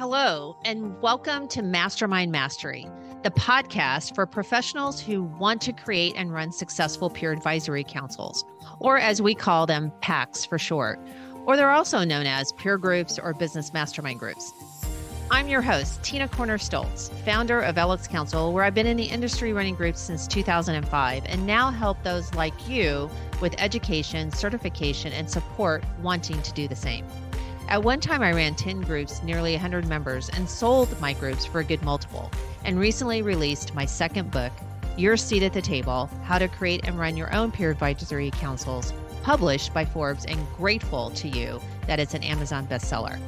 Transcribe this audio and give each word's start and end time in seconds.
Hello, 0.00 0.56
and 0.64 0.98
welcome 1.02 1.46
to 1.48 1.60
Mastermind 1.60 2.32
Mastery, 2.32 2.88
the 3.22 3.30
podcast 3.32 4.14
for 4.14 4.24
professionals 4.24 4.98
who 4.98 5.24
want 5.24 5.60
to 5.60 5.74
create 5.74 6.14
and 6.16 6.32
run 6.32 6.52
successful 6.52 7.10
peer 7.10 7.32
advisory 7.32 7.84
councils, 7.84 8.46
or 8.78 8.96
as 8.96 9.20
we 9.20 9.34
call 9.34 9.66
them, 9.66 9.92
PACs 10.00 10.48
for 10.48 10.58
short, 10.58 10.98
or 11.44 11.54
they're 11.54 11.70
also 11.70 12.02
known 12.02 12.24
as 12.24 12.50
peer 12.52 12.78
groups 12.78 13.18
or 13.18 13.34
business 13.34 13.74
mastermind 13.74 14.18
groups. 14.18 14.54
I'm 15.30 15.48
your 15.48 15.60
host, 15.60 16.02
Tina 16.02 16.28
Corner 16.28 16.56
Stolz, 16.56 17.10
founder 17.26 17.60
of 17.60 17.76
LX 17.76 18.08
Council, 18.08 18.54
where 18.54 18.64
I've 18.64 18.74
been 18.74 18.86
in 18.86 18.96
the 18.96 19.04
industry 19.04 19.52
running 19.52 19.74
groups 19.74 20.00
since 20.00 20.26
2005 20.26 21.26
and 21.26 21.46
now 21.46 21.70
help 21.70 22.02
those 22.04 22.32
like 22.32 22.66
you 22.66 23.10
with 23.42 23.54
education, 23.58 24.32
certification, 24.32 25.12
and 25.12 25.28
support 25.28 25.84
wanting 26.00 26.40
to 26.40 26.52
do 26.54 26.66
the 26.66 26.74
same. 26.74 27.04
At 27.70 27.84
one 27.84 28.00
time, 28.00 28.20
I 28.20 28.32
ran 28.32 28.56
10 28.56 28.80
groups, 28.80 29.22
nearly 29.22 29.52
100 29.52 29.86
members, 29.86 30.28
and 30.30 30.50
sold 30.50 31.00
my 31.00 31.12
groups 31.12 31.46
for 31.46 31.60
a 31.60 31.64
good 31.64 31.80
multiple. 31.82 32.28
And 32.64 32.80
recently 32.80 33.22
released 33.22 33.76
my 33.76 33.86
second 33.86 34.32
book, 34.32 34.50
Your 34.96 35.16
Seat 35.16 35.44
at 35.44 35.52
the 35.52 35.62
Table 35.62 36.10
How 36.24 36.38
to 36.38 36.48
Create 36.48 36.80
and 36.82 36.98
Run 36.98 37.16
Your 37.16 37.32
Own 37.32 37.52
Peer 37.52 37.70
Advisory 37.70 38.32
Councils, 38.32 38.92
published 39.22 39.72
by 39.72 39.84
Forbes, 39.84 40.24
and 40.24 40.44
grateful 40.56 41.10
to 41.10 41.28
you 41.28 41.60
that 41.86 42.00
it's 42.00 42.14
an 42.14 42.24
Amazon 42.24 42.66
bestseller. 42.66 43.20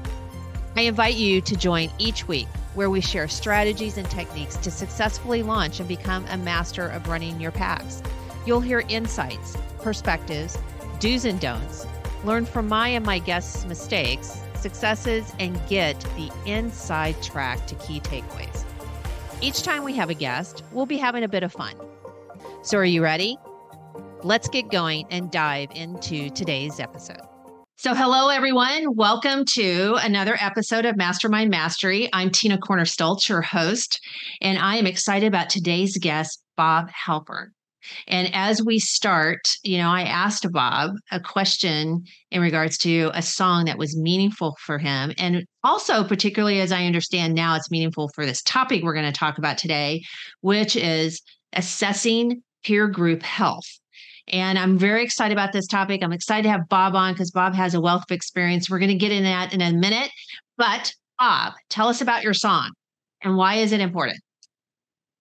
I 0.75 0.83
invite 0.83 1.15
you 1.15 1.41
to 1.41 1.55
join 1.55 1.89
each 1.99 2.27
week 2.27 2.49
where 2.75 2.91
we 2.91 3.01
share 3.01 3.29
strategies 3.29 3.97
and 3.97 4.11
techniques 4.11 4.57
to 4.57 4.73
successfully 4.73 5.45
launch 5.45 5.79
and 5.79 5.89
become 5.89 6.27
a 6.31 6.37
master 6.37 6.89
of 6.89 7.07
running 7.07 7.41
your 7.41 7.53
PACs. 7.53 8.05
You'll 8.45 8.61
hear 8.61 8.83
insights, 8.89 9.57
perspectives, 9.79 10.59
do's 10.99 11.27
and 11.27 11.39
don'ts 11.39 11.87
learn 12.25 12.45
from 12.45 12.69
my 12.69 12.89
and 12.89 13.05
my 13.05 13.19
guests' 13.19 13.65
mistakes, 13.67 14.41
successes, 14.55 15.33
and 15.39 15.61
get 15.69 15.99
the 16.17 16.31
inside 16.47 17.21
track 17.23 17.67
to 17.67 17.75
key 17.77 18.01
takeaways. 18.01 18.65
Each 19.41 19.63
time 19.63 19.83
we 19.85 19.95
have 19.95 20.11
a 20.11 20.15
guest, 20.15 20.63
we'll 20.73 20.87
be 20.87 20.99
having 20.99 21.25
a 21.25 21.29
bit 21.29 21.43
of 21.43 21.53
fun. 21.53 21.75
So, 22.63 22.79
are 22.79 22.85
you 22.85 23.03
ready? 23.03 23.37
Let's 24.23 24.49
get 24.49 24.71
going 24.71 25.07
and 25.11 25.31
dive 25.33 25.71
into 25.75 26.31
today's 26.31 26.79
episode. 26.79 27.23
So, 27.77 27.95
hello, 27.95 28.29
everyone. 28.29 28.95
Welcome 28.95 29.45
to 29.55 29.97
another 30.01 30.37
episode 30.41 30.85
of 30.85 30.97
Mastermind 30.97 31.51
Mastery. 31.51 32.09
I'm 32.13 32.31
Tina 32.31 32.57
Corner 32.57 32.85
Stolz, 32.85 33.29
your 33.29 33.43
host, 33.43 33.99
and 34.41 34.57
I 34.57 34.77
am 34.77 34.87
excited 34.87 35.27
about 35.27 35.51
today's 35.51 35.99
guest, 35.99 36.41
Bob 36.57 36.89
Halperin. 36.91 37.49
And 38.07 38.31
as 38.35 38.63
we 38.63 38.79
start, 38.79 39.41
you 39.63 39.79
know, 39.79 39.91
I 39.91 40.03
asked 40.03 40.47
Bob 40.53 40.93
a 41.11 41.21
question 41.21 42.05
in 42.31 42.41
regards 42.41 42.79
to 42.79 43.11
a 43.15 43.23
song 43.23 43.65
that 43.67 43.79
was 43.79 43.97
meaningful 43.97 44.57
for 44.61 44.79
him. 44.79 45.13
And 45.19 45.45
also, 45.65 46.05
particularly 46.05 46.61
as 46.61 46.73
I 46.73 46.85
understand 46.85 47.35
now, 47.35 47.55
it's 47.55 47.71
meaningful 47.71 48.11
for 48.15 48.25
this 48.25 48.43
topic 48.43 48.83
we're 48.83 48.95
going 48.95 49.11
to 49.11 49.19
talk 49.19 49.39
about 49.39 49.59
today, 49.59 50.03
which 50.41 50.77
is 50.77 51.21
assessing 51.53 52.43
peer 52.65 52.89
group 52.89 53.23
health. 53.23 53.67
And 54.29 54.59
I'm 54.59 54.79
very 54.79 55.03
excited 55.03 55.33
about 55.33 55.53
this 55.53 55.67
topic. 55.67 56.03
I'm 56.03 56.13
excited 56.13 56.45
to 56.45 56.51
have 56.51 56.69
Bob 56.69 56.95
on 56.95 57.13
because 57.13 57.33
Bob 57.33 57.55
has 57.55 57.75
a 57.75 57.81
wealth 57.81 58.05
of 58.09 58.15
experience. 58.15 58.71
We're 58.71 58.79
going 58.79 58.89
to 58.89 58.95
get 58.97 59.13
in 59.13 59.25
that 59.25 59.53
in 59.53 59.61
a 59.61 59.73
minute. 59.73 60.11
But 60.57 60.93
Bob, 61.19 61.55
tell 61.69 61.89
us 61.89 62.01
about 62.01 62.23
your 62.23 62.35
song 62.35 62.71
and 63.23 63.37
why 63.37 63.57
is 63.57 63.73
it 63.73 63.81
important? 63.81 64.21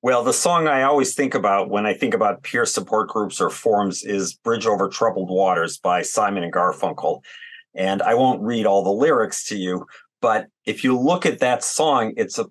Well, 0.03 0.23
the 0.23 0.33
song 0.33 0.67
I 0.67 0.81
always 0.81 1.13
think 1.13 1.35
about 1.35 1.69
when 1.69 1.85
I 1.85 1.93
think 1.93 2.15
about 2.15 2.41
peer 2.41 2.65
support 2.65 3.09
groups 3.09 3.39
or 3.39 3.51
forums 3.51 4.03
is 4.03 4.33
Bridge 4.33 4.65
Over 4.65 4.89
Troubled 4.89 5.29
Waters 5.29 5.77
by 5.77 6.01
Simon 6.01 6.43
and 6.43 6.51
Garfunkel. 6.51 7.21
And 7.75 8.01
I 8.01 8.15
won't 8.15 8.41
read 8.41 8.65
all 8.65 8.83
the 8.83 8.89
lyrics 8.89 9.45
to 9.49 9.55
you, 9.55 9.85
but 10.19 10.47
if 10.65 10.83
you 10.83 10.97
look 10.97 11.27
at 11.27 11.37
that 11.39 11.63
song, 11.63 12.13
it's 12.17 12.39
a 12.39 12.47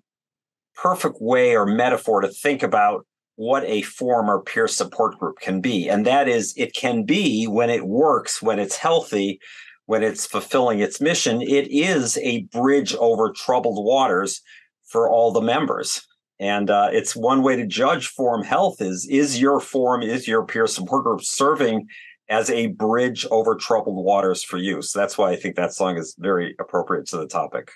perfect 0.77 1.17
way 1.21 1.57
or 1.57 1.67
metaphor 1.67 2.21
to 2.21 2.29
think 2.29 2.63
about 2.63 3.05
what 3.35 3.65
a 3.65 3.83
forum 3.83 4.31
or 4.31 4.45
peer 4.45 4.69
support 4.69 5.19
group 5.19 5.41
can 5.41 5.61
be. 5.61 5.89
And 5.89 6.07
that 6.07 6.29
is, 6.29 6.55
it 6.57 6.73
can 6.73 7.03
be 7.03 7.49
when 7.49 7.69
it 7.69 7.85
works, 7.85 8.41
when 8.41 8.61
it's 8.61 8.77
healthy, 8.77 9.41
when 9.87 10.05
it's 10.05 10.25
fulfilling 10.25 10.79
its 10.79 11.01
mission, 11.01 11.43
it 11.43 11.67
is 11.69 12.17
a 12.19 12.43
bridge 12.53 12.95
over 12.95 13.33
troubled 13.33 13.85
waters 13.85 14.41
for 14.87 15.11
all 15.11 15.33
the 15.33 15.41
members. 15.41 16.07
And 16.41 16.71
uh, 16.71 16.89
it's 16.91 17.15
one 17.15 17.43
way 17.43 17.55
to 17.57 17.67
judge 17.67 18.09
forum 18.09 18.43
health 18.43 18.81
is 18.81 19.07
is 19.09 19.41
your 19.41 19.61
forum, 19.61 20.03
is 20.03 20.27
your 20.27 20.45
peer 20.45 20.67
support 20.67 21.05
group 21.05 21.23
serving 21.23 21.87
as 22.31 22.49
a 22.49 22.69
bridge 22.69 23.27
over 23.31 23.55
troubled 23.55 24.03
waters 24.03 24.43
for 24.43 24.57
you? 24.57 24.81
So 24.81 24.99
that's 24.99 25.19
why 25.19 25.31
I 25.31 25.37
think 25.37 25.55
that 25.57 25.75
song 25.75 25.99
is 25.99 26.17
very 26.19 26.57
appropriate 26.59 27.07
to 27.09 27.19
the 27.19 27.27
topic. 27.27 27.71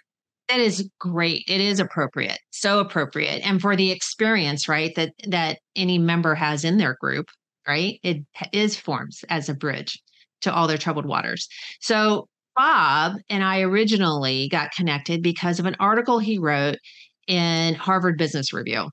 That 0.49 0.61
is 0.61 0.89
great. 0.99 1.45
It 1.47 1.61
is 1.61 1.79
appropriate. 1.79 2.39
So 2.51 2.81
appropriate. 2.81 3.47
And 3.47 3.61
for 3.61 3.77
the 3.77 3.91
experience, 3.91 4.67
right, 4.67 4.95
that 4.97 5.13
that 5.29 5.59
any 5.77 5.99
member 5.99 6.35
has 6.35 6.65
in 6.65 6.79
their 6.79 6.97
group, 7.01 7.29
right? 7.69 8.01
It 8.03 8.25
is 8.53 8.77
forms 8.77 9.25
as 9.29 9.51
a 9.51 9.55
bridge 9.55 10.03
to 10.41 10.55
all 10.55 10.67
their 10.67 10.79
troubled 10.79 11.07
waters. 11.07 11.49
So 11.81 12.29
Bob 12.57 13.17
and 13.29 13.45
I 13.45 13.61
originally 13.61 14.49
got 14.49 14.73
connected 14.73 15.23
because 15.23 15.59
of 15.59 15.67
an 15.67 15.77
article 15.81 16.19
he 16.19 16.39
wrote 16.39 16.79
in 17.27 17.75
Harvard 17.75 18.19
Business 18.19 18.53
Review 18.53 18.91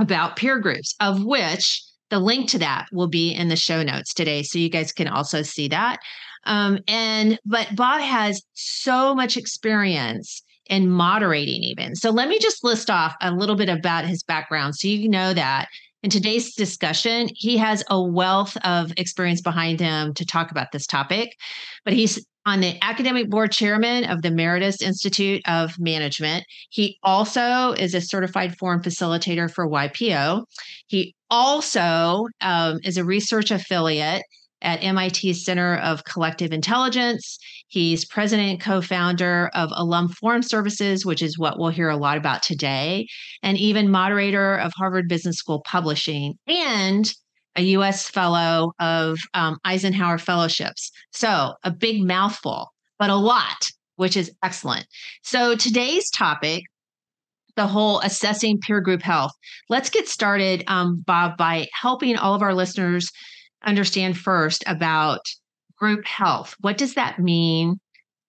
about 0.00 0.36
peer 0.36 0.58
groups, 0.58 0.94
of 1.00 1.24
which 1.24 1.82
the 2.10 2.18
link 2.18 2.48
to 2.50 2.58
that 2.58 2.86
will 2.92 3.08
be 3.08 3.32
in 3.32 3.48
the 3.48 3.56
show 3.56 3.82
notes 3.82 4.12
today. 4.12 4.42
So 4.42 4.58
you 4.58 4.68
guys 4.68 4.92
can 4.92 5.08
also 5.08 5.42
see 5.42 5.68
that. 5.68 5.98
Um, 6.44 6.78
and 6.86 7.38
but 7.44 7.74
Bob 7.74 8.00
has 8.00 8.42
so 8.52 9.14
much 9.14 9.36
experience 9.36 10.42
in 10.68 10.90
moderating, 10.90 11.62
even. 11.62 11.94
So 11.94 12.10
let 12.10 12.28
me 12.28 12.38
just 12.38 12.64
list 12.64 12.90
off 12.90 13.14
a 13.20 13.32
little 13.32 13.56
bit 13.56 13.68
about 13.68 14.06
his 14.06 14.22
background 14.22 14.74
so 14.74 14.88
you 14.88 15.08
know 15.08 15.34
that 15.34 15.68
in 16.02 16.10
today's 16.10 16.54
discussion, 16.54 17.30
he 17.34 17.56
has 17.56 17.82
a 17.88 18.00
wealth 18.00 18.58
of 18.58 18.92
experience 18.98 19.40
behind 19.40 19.80
him 19.80 20.12
to 20.14 20.26
talk 20.26 20.50
about 20.50 20.70
this 20.70 20.86
topic. 20.86 21.34
But 21.82 21.94
he's 21.94 22.24
on 22.46 22.60
the 22.60 22.76
academic 22.82 23.30
board 23.30 23.52
chairman 23.52 24.04
of 24.04 24.22
the 24.22 24.30
Meritus 24.30 24.82
Institute 24.82 25.42
of 25.46 25.78
Management. 25.78 26.44
He 26.70 26.98
also 27.02 27.72
is 27.72 27.94
a 27.94 28.00
certified 28.00 28.56
forum 28.58 28.82
facilitator 28.82 29.50
for 29.50 29.68
YPO. 29.68 30.44
He 30.86 31.14
also 31.30 32.26
um, 32.40 32.78
is 32.84 32.96
a 32.96 33.04
research 33.04 33.50
affiliate 33.50 34.22
at 34.62 34.82
MIT 34.82 35.34
Center 35.34 35.76
of 35.76 36.04
Collective 36.04 36.52
Intelligence. 36.52 37.38
He's 37.68 38.04
president 38.04 38.50
and 38.50 38.60
co 38.60 38.80
founder 38.80 39.50
of 39.54 39.70
Alumni 39.72 40.12
Forum 40.20 40.42
Services, 40.42 41.04
which 41.04 41.22
is 41.22 41.38
what 41.38 41.58
we'll 41.58 41.68
hear 41.68 41.90
a 41.90 41.96
lot 41.96 42.16
about 42.16 42.42
today, 42.42 43.06
and 43.42 43.58
even 43.58 43.90
moderator 43.90 44.56
of 44.56 44.72
Harvard 44.76 45.08
Business 45.08 45.36
School 45.36 45.62
Publishing 45.66 46.34
and 46.46 47.12
a 47.56 47.62
U.S. 47.62 48.08
Fellow 48.08 48.72
of 48.80 49.18
um, 49.34 49.58
Eisenhower 49.64 50.18
Fellowships. 50.18 50.90
So 51.12 51.54
a 51.62 51.70
big 51.70 52.02
mouthful, 52.02 52.72
but 52.98 53.10
a 53.10 53.16
lot, 53.16 53.66
which 53.96 54.16
is 54.16 54.32
excellent. 54.42 54.86
So 55.22 55.54
today's 55.54 56.10
topic, 56.10 56.64
the 57.56 57.66
whole 57.66 58.00
assessing 58.00 58.58
peer 58.58 58.80
group 58.80 59.02
health. 59.02 59.32
Let's 59.68 59.90
get 59.90 60.08
started, 60.08 60.64
um, 60.66 61.02
Bob, 61.06 61.36
by 61.36 61.68
helping 61.72 62.16
all 62.16 62.34
of 62.34 62.42
our 62.42 62.54
listeners 62.54 63.10
understand 63.64 64.18
first 64.18 64.64
about 64.66 65.20
group 65.78 66.04
health. 66.04 66.56
What 66.60 66.78
does 66.78 66.94
that 66.94 67.18
mean? 67.18 67.78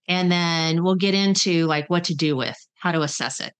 And 0.07 0.31
then 0.31 0.83
we'll 0.83 0.95
get 0.95 1.15
into 1.15 1.65
like 1.65 1.89
what 1.89 2.05
to 2.05 2.15
do 2.15 2.35
with, 2.35 2.55
how 2.75 2.91
to 2.91 3.01
assess 3.01 3.39
it. 3.39 3.53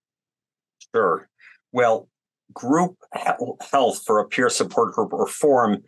Sure. 0.94 1.28
Well, 1.72 2.08
group 2.54 2.96
health 3.14 4.04
for 4.06 4.20
a 4.20 4.28
peer 4.28 4.50
support 4.50 4.94
group 4.94 5.14
or 5.14 5.28
forum 5.28 5.84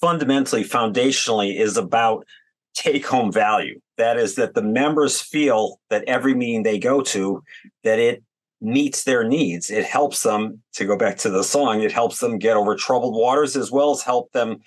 fundamentally, 0.00 0.64
foundationally, 0.64 1.58
is 1.58 1.76
about 1.76 2.26
take 2.74 3.06
home 3.06 3.30
value. 3.30 3.80
That 3.98 4.16
is, 4.16 4.34
that 4.36 4.54
the 4.54 4.62
members 4.62 5.20
feel 5.20 5.78
that 5.90 6.04
every 6.04 6.34
meeting 6.34 6.62
they 6.62 6.78
go 6.78 7.02
to, 7.02 7.42
that 7.84 7.98
it 7.98 8.22
meets 8.60 9.04
their 9.04 9.24
needs. 9.24 9.70
It 9.70 9.84
helps 9.84 10.22
them, 10.22 10.62
to 10.74 10.84
go 10.86 10.96
back 10.96 11.18
to 11.18 11.30
the 11.30 11.44
song, 11.44 11.82
it 11.82 11.92
helps 11.92 12.20
them 12.20 12.38
get 12.38 12.56
over 12.56 12.74
troubled 12.74 13.14
waters 13.14 13.56
as 13.56 13.70
well 13.70 13.90
as 13.90 14.02
help 14.02 14.32
them 14.32 14.58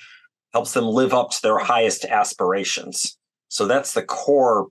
helps 0.54 0.72
them 0.72 0.86
live 0.86 1.14
up 1.14 1.32
to 1.32 1.42
their 1.42 1.58
highest 1.58 2.06
aspirations. 2.06 3.18
So 3.50 3.68
that's 3.68 3.94
the 3.94 4.04
core 4.04 4.68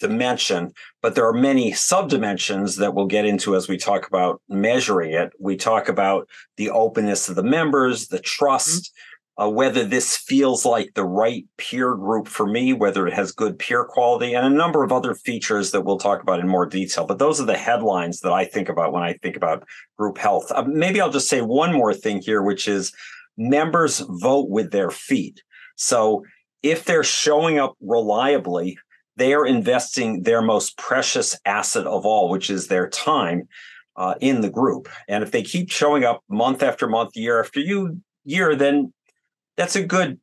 dimension, 0.00 0.72
but 1.02 1.14
there 1.14 1.28
are 1.28 1.32
many 1.32 1.72
subdimensions 1.72 2.78
that 2.78 2.94
we'll 2.94 3.06
get 3.06 3.24
into 3.24 3.54
as 3.54 3.68
we 3.68 3.76
talk 3.76 4.06
about 4.08 4.42
measuring 4.48 5.12
it. 5.12 5.30
We 5.38 5.56
talk 5.56 5.88
about 5.88 6.28
the 6.56 6.70
openness 6.70 7.28
of 7.28 7.36
the 7.36 7.42
members, 7.42 8.08
the 8.08 8.18
trust, 8.18 8.92
mm-hmm. 9.38 9.44
uh, 9.44 9.48
whether 9.48 9.84
this 9.84 10.16
feels 10.16 10.66
like 10.66 10.94
the 10.94 11.04
right 11.04 11.44
peer 11.58 11.94
group 11.94 12.26
for 12.26 12.46
me, 12.46 12.72
whether 12.72 13.06
it 13.06 13.14
has 13.14 13.30
good 13.30 13.58
peer 13.58 13.84
quality, 13.84 14.34
and 14.34 14.46
a 14.46 14.50
number 14.50 14.82
of 14.82 14.90
other 14.90 15.14
features 15.14 15.70
that 15.70 15.82
we'll 15.82 15.98
talk 15.98 16.22
about 16.22 16.40
in 16.40 16.48
more 16.48 16.66
detail. 16.66 17.06
But 17.06 17.18
those 17.18 17.40
are 17.40 17.46
the 17.46 17.56
headlines 17.56 18.20
that 18.20 18.32
I 18.32 18.44
think 18.44 18.68
about 18.68 18.92
when 18.92 19.02
I 19.02 19.12
think 19.22 19.36
about 19.36 19.64
group 19.96 20.18
health. 20.18 20.50
Uh, 20.50 20.64
maybe 20.66 21.00
I'll 21.00 21.10
just 21.10 21.28
say 21.28 21.42
one 21.42 21.72
more 21.72 21.94
thing 21.94 22.20
here, 22.20 22.42
which 22.42 22.66
is 22.66 22.92
members 23.36 24.00
vote 24.08 24.48
with 24.48 24.72
their 24.72 24.90
feet. 24.90 25.42
So 25.76 26.24
if 26.62 26.84
they're 26.84 27.04
showing 27.04 27.58
up 27.58 27.74
reliably, 27.80 28.78
they 29.20 29.34
are 29.34 29.44
investing 29.44 30.22
their 30.22 30.40
most 30.40 30.78
precious 30.78 31.38
asset 31.44 31.86
of 31.86 32.06
all, 32.06 32.30
which 32.30 32.48
is 32.48 32.68
their 32.68 32.88
time 32.88 33.46
uh, 33.96 34.14
in 34.22 34.40
the 34.40 34.48
group. 34.48 34.88
And 35.08 35.22
if 35.22 35.30
they 35.30 35.42
keep 35.42 35.70
showing 35.70 36.04
up 36.04 36.22
month 36.30 36.62
after 36.62 36.88
month, 36.88 37.10
year 37.14 37.38
after 37.38 37.60
you, 37.60 38.00
year, 38.24 38.56
then 38.56 38.94
that's 39.58 39.76
a 39.76 39.84
good 39.84 40.18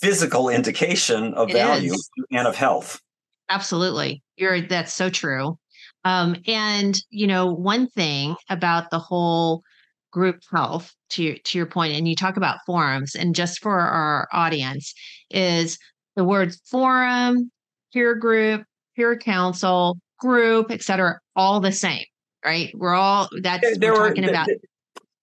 physical 0.00 0.48
indication 0.48 1.34
of 1.34 1.50
It 1.50 1.54
value 1.54 1.94
is. 1.94 2.10
and 2.30 2.46
of 2.46 2.54
health. 2.54 3.00
Absolutely. 3.48 4.22
You're 4.36 4.60
that's 4.60 4.94
so 4.94 5.10
true. 5.10 5.58
Um, 6.04 6.36
and 6.46 6.96
you 7.10 7.26
know, 7.26 7.52
one 7.52 7.88
thing 7.88 8.36
about 8.48 8.90
the 8.90 9.00
whole 9.00 9.64
group 10.12 10.42
health 10.52 10.94
to 11.10 11.36
to 11.38 11.58
your 11.58 11.66
point, 11.66 11.94
and 11.94 12.06
you 12.06 12.14
talk 12.14 12.36
about 12.36 12.60
forums, 12.64 13.16
and 13.16 13.34
just 13.34 13.60
for 13.60 13.80
our 13.80 14.28
audience, 14.32 14.94
is 15.28 15.76
the 16.14 16.24
words 16.24 16.60
forum, 16.64 17.50
peer 17.92 18.14
group, 18.14 18.64
peer 18.96 19.16
council, 19.16 19.98
group, 20.18 20.70
et 20.70 20.82
cetera, 20.82 21.18
all 21.36 21.60
the 21.60 21.72
same, 21.72 22.04
right? 22.44 22.70
We're 22.74 22.94
all 22.94 23.28
that's 23.42 23.78
There 23.78 23.92
we're 23.92 24.00
are- 24.00 24.08
talking 24.08 24.28
about. 24.28 24.48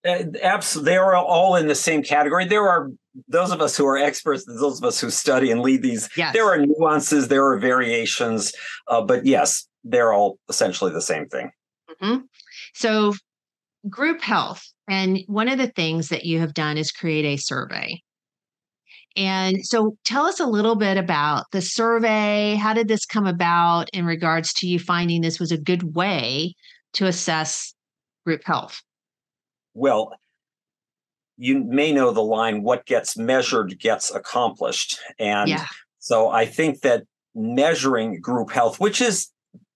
Uh, 0.08 0.24
absolutely, 0.42 0.92
they 0.92 0.98
are 0.98 1.16
all 1.16 1.56
in 1.56 1.68
the 1.68 1.75
same 1.75 2.02
category. 2.02 2.46
There 2.46 2.68
are 2.68 2.90
those 3.28 3.52
of 3.52 3.62
us 3.62 3.75
who 3.75 3.86
are 3.86 3.98
experts, 3.98 4.46
those 4.46 4.78
of 4.78 4.86
us 4.86 5.02
who 5.02 5.10
study 5.10 5.52
and 5.52 5.62
lead 5.62 5.81
these. 5.81 6.08
Yes. 6.16 6.34
There 6.34 6.46
are 6.46 6.58
nuances, 6.58 7.28
there 7.28 7.46
are 7.46 7.58
variations, 7.60 8.54
uh, 8.88 9.02
but 9.02 9.25
yes, 9.25 9.68
they're 9.84 10.13
all 10.13 10.38
essentially 10.50 10.92
the 10.94 11.02
same 11.02 11.28
thing. 11.28 11.52
Mhm. 12.02 12.24
So, 12.75 13.16
group 13.90 14.22
health. 14.22 14.63
And 14.88 15.20
one 15.28 15.50
of 15.50 15.58
the 15.58 15.68
things 15.68 16.08
that 16.10 16.25
you 16.25 16.40
have 16.40 16.54
done 16.54 16.78
is 16.78 16.92
create 16.92 17.25
a 17.25 17.36
survey. 17.38 18.02
And 19.15 19.65
so, 19.65 19.98
tell 20.06 20.25
us 20.25 20.39
a 20.39 20.45
little 20.45 20.75
bit 20.75 20.98
about 20.98 21.45
the 21.51 21.62
survey. 21.62 22.56
How 22.56 22.74
did 22.74 22.88
this 22.88 23.06
come 23.06 23.25
about 23.25 23.89
in 23.92 24.06
regards 24.06 24.54
to 24.56 24.68
you 24.68 24.80
finding 24.80 25.21
this 25.21 25.39
was 25.39 25.51
a 25.51 25.57
good 25.57 25.95
way 25.95 26.54
to 26.94 27.07
assess 27.07 27.74
group 28.25 28.42
health? 28.45 28.81
Well, 29.74 30.13
you 31.38 31.63
may 31.63 31.92
know 31.92 32.12
the 32.12 32.21
line 32.21 32.63
what 32.63 32.86
gets 32.86 33.18
measured 33.18 33.80
gets 33.80 34.13
accomplished. 34.13 35.00
And 35.19 35.50
yeah. 35.50 35.65
so 36.00 36.30
I 36.30 36.45
think 36.45 36.81
that 36.81 37.03
measuring 37.36 38.19
group 38.19 38.51
health, 38.51 38.80
which 38.80 39.01
is 39.01 39.31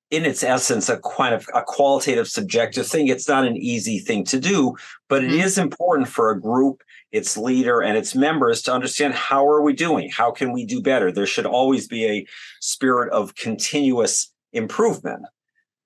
in 0.09 0.25
its 0.25 0.43
essence 0.43 0.89
a 0.89 0.99
kind 0.99 1.33
of 1.33 1.47
a 1.53 1.61
qualitative 1.65 2.27
subjective 2.27 2.87
thing, 2.87 3.07
it's 3.07 3.27
not 3.27 3.45
an 3.45 3.55
easy 3.55 3.99
thing 3.99 4.23
to 4.25 4.39
do, 4.39 4.75
but 5.07 5.23
it 5.23 5.31
Mhm. 5.31 5.43
is 5.43 5.57
important 5.57 6.07
for 6.09 6.31
a 6.31 6.39
group, 6.41 6.81
its 7.11 7.37
leader, 7.37 7.81
and 7.81 7.97
its 7.97 8.15
members 8.15 8.61
to 8.63 8.73
understand 8.73 9.13
how 9.13 9.45
are 9.47 9.61
we 9.61 9.73
doing? 9.73 10.09
How 10.09 10.31
can 10.31 10.51
we 10.53 10.65
do 10.65 10.81
better? 10.81 11.11
There 11.11 11.25
should 11.25 11.45
always 11.45 11.87
be 11.87 12.05
a 12.05 12.25
spirit 12.61 13.11
of 13.11 13.35
continuous 13.35 14.31
improvement. 14.53 15.23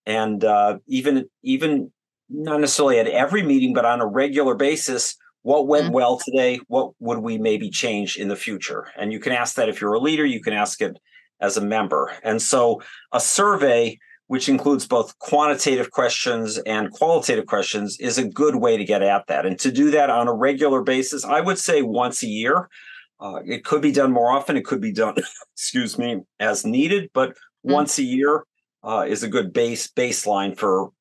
And 0.06 0.44
uh, 0.44 0.78
even 0.88 1.30
even 1.44 1.92
not 2.30 2.60
necessarily 2.60 3.00
at 3.00 3.08
every 3.08 3.44
meeting, 3.44 3.74
but 3.74 3.86
on 3.86 4.02
a 4.02 4.08
regular 4.08 4.56
basis, 4.56 5.16
what 5.44 5.68
went 5.68 5.88
Mhm. 5.88 5.94
well 5.94 6.18
today? 6.18 6.60
What 6.68 6.92
would 7.00 7.20
we 7.20 7.38
maybe 7.38 7.70
change 7.70 8.18
in 8.18 8.28
the 8.30 8.36
future? 8.36 8.88
And 8.98 9.12
you 9.12 9.20
can 9.20 9.32
ask 9.32 9.56
that 9.56 9.70
if 9.70 9.80
you're 9.80 9.94
a 9.94 10.00
leader, 10.00 10.26
you 10.26 10.42
can 10.42 10.54
ask 10.54 10.82
it 10.82 10.98
as 11.40 11.58
a 11.58 11.62
member. 11.62 12.12
And 12.24 12.42
so 12.42 12.82
a 13.12 13.20
survey, 13.20 14.00
which 14.28 14.50
includes 14.50 14.88
both 14.88 15.18
quantitative 15.20 15.92
questions 15.92 16.58
and 16.60 16.92
qualitative 16.92 17.46
questions, 17.46 17.98
is 18.00 18.18
a 18.18 18.28
good 18.28 18.56
way 18.56 18.78
to 18.78 18.84
get 18.84 19.02
at 19.02 19.28
that. 19.28 19.46
And 19.46 19.60
to 19.60 19.72
do 19.72 19.92
that 19.92 20.10
on 20.10 20.28
a 20.28 20.34
regular 20.34 20.82
basis, 20.82 21.24
I 21.24 21.42
would 21.42 21.60
say 21.60 21.82
once 21.82 22.24
a 22.24 22.28
year. 22.28 22.70
Uh, 23.18 23.40
it 23.46 23.64
could 23.64 23.82
be 23.82 23.94
done 23.94 24.12
more 24.12 24.30
often. 24.30 24.58
It 24.58 24.66
could 24.66 24.82
be 24.82 24.92
done, 24.92 25.16
excuse 25.56 25.98
me, 25.98 26.22
as 26.40 26.66
needed, 26.66 27.10
but 27.14 27.38
once 27.64 27.98
a 27.98 28.04
year 28.04 28.44
uh, 28.84 29.06
is 29.08 29.24
a 29.24 29.30
good 29.30 29.54
base 29.54 29.88
baseline 29.88 30.58
for 30.58 30.92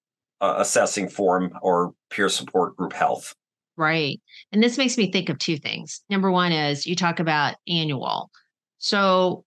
uh, 0.41 0.55
assessing 0.59 1.09
forum 1.09 1.51
or 1.61 1.93
peer 2.11 2.29
support 2.29 2.77
group 2.77 2.93
health. 2.93 3.35
Right. 3.77 4.21
And 4.53 4.63
this 4.63 4.79
makes 4.79 4.97
me 4.97 5.11
think 5.11 5.29
of 5.29 5.39
two 5.39 5.57
things. 5.57 6.01
Number 6.09 6.31
one 6.31 6.53
is 6.53 6.87
you 6.87 6.95
talk 6.95 7.19
about 7.19 7.57
annual. 7.69 8.31
So 8.79 9.45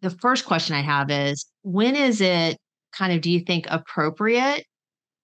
the 0.00 0.10
first 0.10 0.44
question 0.44 0.76
I 0.76 0.82
have 0.82 1.10
is 1.10 1.46
when 1.62 1.96
is 1.96 2.20
it 2.20 2.58
kind 2.96 3.12
of, 3.12 3.20
do 3.20 3.30
you 3.30 3.40
think 3.40 3.66
appropriate? 3.68 4.64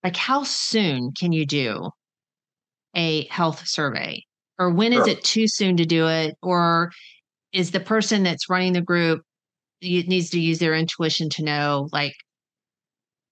Like 0.03 0.17
how 0.17 0.43
soon 0.45 1.13
can 1.13 1.33
you 1.33 1.47
do 1.47 1.91
a 2.95 3.27
health 3.27 3.67
survey? 3.67 4.25
Or 4.59 4.71
when 4.71 4.93
is 4.93 5.05
Sure. 5.05 5.09
it 5.09 5.25
too 5.25 5.47
soon 5.47 5.77
to 5.79 5.87
do 5.87 6.09
it? 6.09 6.35
Or 6.43 6.91
is 7.53 7.71
the 7.71 7.81
person 7.81 8.23
that's 8.23 8.51
running 8.51 8.73
the 8.73 8.81
group 8.81 9.23
needs 9.83 10.31
to 10.31 10.41
use 10.41 10.59
their 10.59 10.75
intuition 10.75 11.31
to 11.31 11.45
know 11.45 11.89
like, 11.93 12.15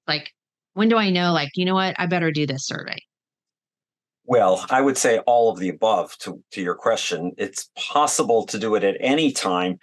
like, 0.07 0.31
when 0.75 0.89
do 0.89 0.97
I 0.97 1.11
know, 1.11 1.33
like, 1.33 1.51
you 1.55 1.65
know 1.65 1.75
what, 1.75 1.95
I 1.99 2.07
better 2.07 2.31
do 2.31 2.47
this 2.47 2.67
survey? 2.67 2.97
Well, 4.25 4.65
I 4.71 4.81
would 4.81 4.97
say 4.97 5.19
all 5.21 5.51
of 5.51 5.59
the 5.59 5.71
above 5.71 6.17
to, 6.19 6.43
to 6.53 6.63
your 6.63 6.75
question. 6.75 7.33
It's 7.39 7.71
possible 7.77 8.45
to 8.47 8.59
do 8.59 8.75
it 8.75 8.85
at 8.85 8.97
any 9.01 9.33
time. 9.33 9.79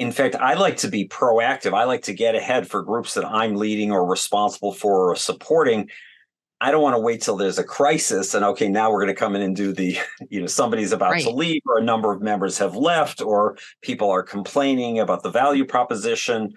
In 0.00 0.12
fact, 0.12 0.34
I 0.34 0.54
like 0.54 0.78
to 0.78 0.88
be 0.88 1.06
proactive. 1.06 1.74
I 1.74 1.84
like 1.84 2.04
to 2.04 2.14
get 2.14 2.34
ahead 2.34 2.66
for 2.66 2.82
groups 2.82 3.12
that 3.12 3.24
I'm 3.26 3.54
leading 3.54 3.92
or 3.92 4.06
responsible 4.06 4.72
for 4.72 5.10
or 5.10 5.14
supporting. 5.14 5.90
I 6.58 6.70
don't 6.70 6.82
want 6.82 6.96
to 6.96 7.00
wait 7.00 7.20
till 7.20 7.36
there's 7.36 7.58
a 7.58 7.64
crisis 7.64 8.32
and 8.32 8.42
okay, 8.46 8.66
now 8.66 8.90
we're 8.90 9.02
going 9.02 9.14
to 9.14 9.18
come 9.18 9.36
in 9.36 9.42
and 9.42 9.54
do 9.54 9.74
the, 9.74 9.98
you 10.30 10.40
know, 10.40 10.46
somebody's 10.46 10.92
about 10.92 11.20
to 11.20 11.30
leave 11.30 11.60
or 11.66 11.76
a 11.76 11.84
number 11.84 12.10
of 12.12 12.22
members 12.22 12.56
have 12.56 12.74
left 12.74 13.20
or 13.20 13.58
people 13.82 14.08
are 14.08 14.22
complaining 14.22 15.00
about 15.00 15.22
the 15.22 15.30
value 15.30 15.66
proposition. 15.66 16.54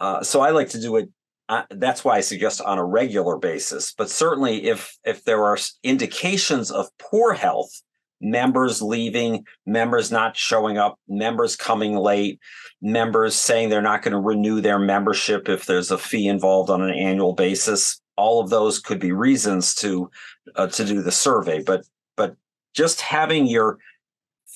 Uh, 0.00 0.22
so 0.22 0.40
I 0.40 0.48
like 0.48 0.70
to 0.70 0.80
do 0.80 0.96
it. 0.96 1.10
Uh, 1.50 1.64
that's 1.68 2.02
why 2.02 2.16
I 2.16 2.22
suggest 2.22 2.62
on 2.62 2.78
a 2.78 2.84
regular 2.84 3.36
basis. 3.36 3.92
But 3.92 4.08
certainly, 4.08 4.64
if 4.64 4.96
if 5.04 5.22
there 5.24 5.44
are 5.44 5.58
indications 5.82 6.70
of 6.70 6.88
poor 6.98 7.34
health, 7.34 7.82
members 8.24 8.80
leaving, 8.82 9.44
members 9.66 10.10
not 10.10 10.36
showing 10.36 10.78
up, 10.78 10.98
members 11.08 11.54
coming 11.56 11.96
late, 11.96 12.40
members 12.80 13.34
saying 13.34 13.68
they're 13.68 13.82
not 13.82 14.02
going 14.02 14.12
to 14.12 14.18
renew 14.18 14.60
their 14.60 14.78
membership 14.78 15.48
if 15.48 15.66
there's 15.66 15.90
a 15.90 15.98
fee 15.98 16.26
involved 16.26 16.70
on 16.70 16.82
an 16.82 16.94
annual 16.94 17.34
basis, 17.34 18.00
all 18.16 18.40
of 18.40 18.50
those 18.50 18.78
could 18.78 18.98
be 18.98 19.12
reasons 19.12 19.74
to 19.74 20.10
uh, 20.56 20.66
to 20.68 20.84
do 20.84 21.02
the 21.02 21.12
survey. 21.12 21.62
But 21.62 21.84
but 22.16 22.36
just 22.74 23.00
having 23.00 23.46
your 23.46 23.78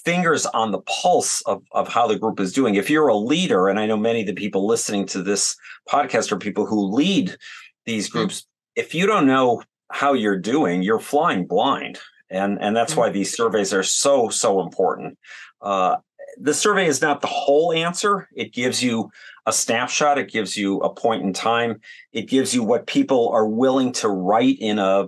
fingers 0.05 0.47
on 0.47 0.71
the 0.71 0.81
pulse 0.81 1.43
of, 1.43 1.63
of 1.73 1.89
how 1.89 2.07
the 2.07 2.19
group 2.19 2.41
is 2.41 2.53
doing. 2.53 2.77
If 2.77 2.89
you're 2.89 3.09
a 3.09 3.17
leader, 3.17 3.69
and 3.69 3.79
I 3.79 3.87
know 3.87 3.97
many 3.97 4.21
of 4.21 4.27
the 4.27 4.33
people 4.33 4.67
listening 4.67 5.07
to 5.07 5.23
this 5.23 5.57
podcast 5.89 6.33
are 6.33 6.39
people 6.39 6.67
who 6.67 6.95
lead 6.95 7.37
these 7.85 8.09
groups, 8.09 8.47
if 8.75 8.95
you 8.95 9.07
don't 9.07 9.27
know 9.27 9.63
how 9.91 10.13
you're 10.13 10.39
doing, 10.39 10.83
you're 10.83 11.01
flying 11.01 11.47
blind. 11.47 11.99
And, 12.31 12.59
and 12.61 12.77
that's 12.77 12.95
Mhm. 12.95 12.99
why 12.99 13.11
these 13.11 13.35
surveys 13.35 13.73
are 13.73 13.83
so, 13.83 14.29
so 14.29 14.61
important. 14.61 15.19
Uh, 15.61 15.97
the 16.41 16.55
survey 16.55 16.87
is 16.87 17.01
not 17.03 17.21
the 17.21 17.27
whole 17.27 17.73
answer. 17.73 18.29
It 18.37 18.53
gives 18.53 18.83
you 18.83 19.11
a 19.47 19.53
snapshot, 19.53 20.19
it 20.19 20.31
gives 20.31 20.57
you 20.57 20.79
a 20.81 20.93
point 20.95 21.23
in 21.23 21.33
time, 21.33 21.81
it 22.13 22.29
gives 22.29 22.55
you 22.55 22.63
what 22.63 22.87
people 22.87 23.31
are 23.31 23.47
willing 23.47 23.93
to 23.93 24.09
write 24.09 24.57
in 24.61 24.79
a 24.79 25.07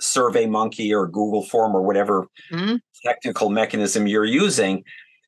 survey 0.00 0.46
monkey 0.46 0.94
or 0.94 1.08
google 1.08 1.42
form 1.42 1.74
or 1.74 1.82
whatever 1.82 2.28
Mhm. 2.52 2.78
technical 3.04 3.50
mechanism 3.50 4.06
you're 4.06 4.24
using 4.24 4.84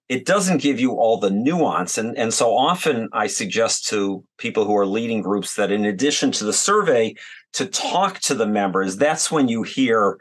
it 0.09 0.25
doesn't 0.27 0.59
give 0.63 0.79
you 0.79 0.93
all 0.93 1.17
the 1.19 1.31
nuance 1.31 1.99
and 1.99 2.17
and 2.17 2.33
so 2.33 2.57
often 2.57 3.09
i 3.13 3.27
suggest 3.27 3.89
to 3.89 4.23
people 4.39 4.65
who 4.65 4.77
are 4.77 4.87
leading 4.87 5.23
groups 5.23 5.57
that 5.57 5.73
in 5.73 5.85
addition 5.85 6.31
to 6.31 6.45
the 6.45 6.53
survey 6.53 7.13
to 7.53 7.67
talk 7.67 8.21
to 8.21 8.33
the 8.33 8.47
members 8.47 8.97
that's 8.97 9.29
when 9.33 9.49
you 9.49 9.65
hear 9.65 10.17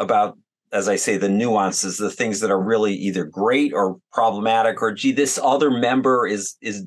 about 0.00 0.36
as 0.72 0.88
i 0.88 0.96
say 0.96 1.16
the 1.16 1.28
nuances 1.28 1.98
the 1.98 2.10
things 2.10 2.40
that 2.40 2.50
are 2.50 2.60
really 2.60 2.94
either 2.94 3.24
great 3.24 3.72
or 3.72 3.98
problematic 4.12 4.82
or 4.82 4.92
gee 4.92 5.12
this 5.12 5.38
other 5.42 5.70
member 5.70 6.26
is 6.26 6.56
is 6.60 6.86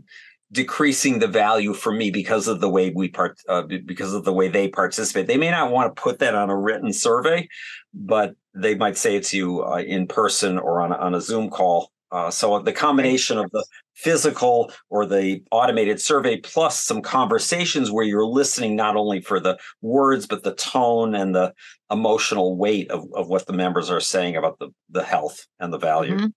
decreasing 0.52 1.20
the 1.20 1.28
value 1.28 1.74
for 1.74 1.92
me 1.92 2.12
because 2.12 2.48
of 2.48 2.62
the 2.62 2.70
way 2.70 2.92
we 2.92 3.10
part 3.10 3.38
uh, 3.50 3.64
because 3.86 4.14
of 4.14 4.24
the 4.24 4.32
way 4.32 4.48
they 4.48 4.68
participate. 4.70 5.26
They 5.26 5.38
may 5.38 5.50
not 5.50 5.72
want 5.72 5.94
to 5.94 6.02
put 6.02 6.20
that 6.20 6.36
on 6.36 6.52
a 6.52 6.56
written 6.56 6.94
survey 6.94 7.50
but 7.96 8.36
they 8.54 8.76
might 8.76 8.98
say 8.98 9.16
it 9.16 9.24
to 9.24 9.38
you 9.38 9.64
uh, 9.64 9.78
in 9.78 10.06
person 10.08 10.58
or 10.58 10.82
on 10.82 10.92
a, 10.92 10.96
on 10.96 11.16
a 11.16 11.22
zoom 11.22 11.50
call. 11.50 11.92
Uh, 12.12 12.30
so 12.30 12.60
the 12.60 12.74
combination 12.74 13.38
of 13.38 13.50
the 13.52 13.66
physical 13.96 14.72
or 14.90 15.06
the 15.06 15.42
automated 15.52 16.02
survey 16.02 16.38
plus 16.38 16.80
some 16.80 17.02
conversations 17.02 17.92
where 17.92 18.06
you're 18.06 18.26
listening 18.26 18.76
not 18.76 18.96
only 18.96 19.22
for 19.22 19.40
the 19.40 19.58
words 19.82 20.28
but 20.28 20.44
the 20.44 20.54
tone 20.56 21.16
and 21.16 21.34
the 21.34 21.54
emotional 21.90 22.58
weight 22.58 22.92
of, 22.92 23.06
of 23.14 23.30
what 23.30 23.46
the 23.48 23.54
members 23.54 23.90
are 23.90 24.02
saying 24.02 24.36
about 24.36 24.60
the, 24.60 24.70
the 24.90 25.04
health 25.04 25.46
and 25.60 25.72
the 25.72 25.78
value 25.78 26.18
Mhm. 26.18 26.32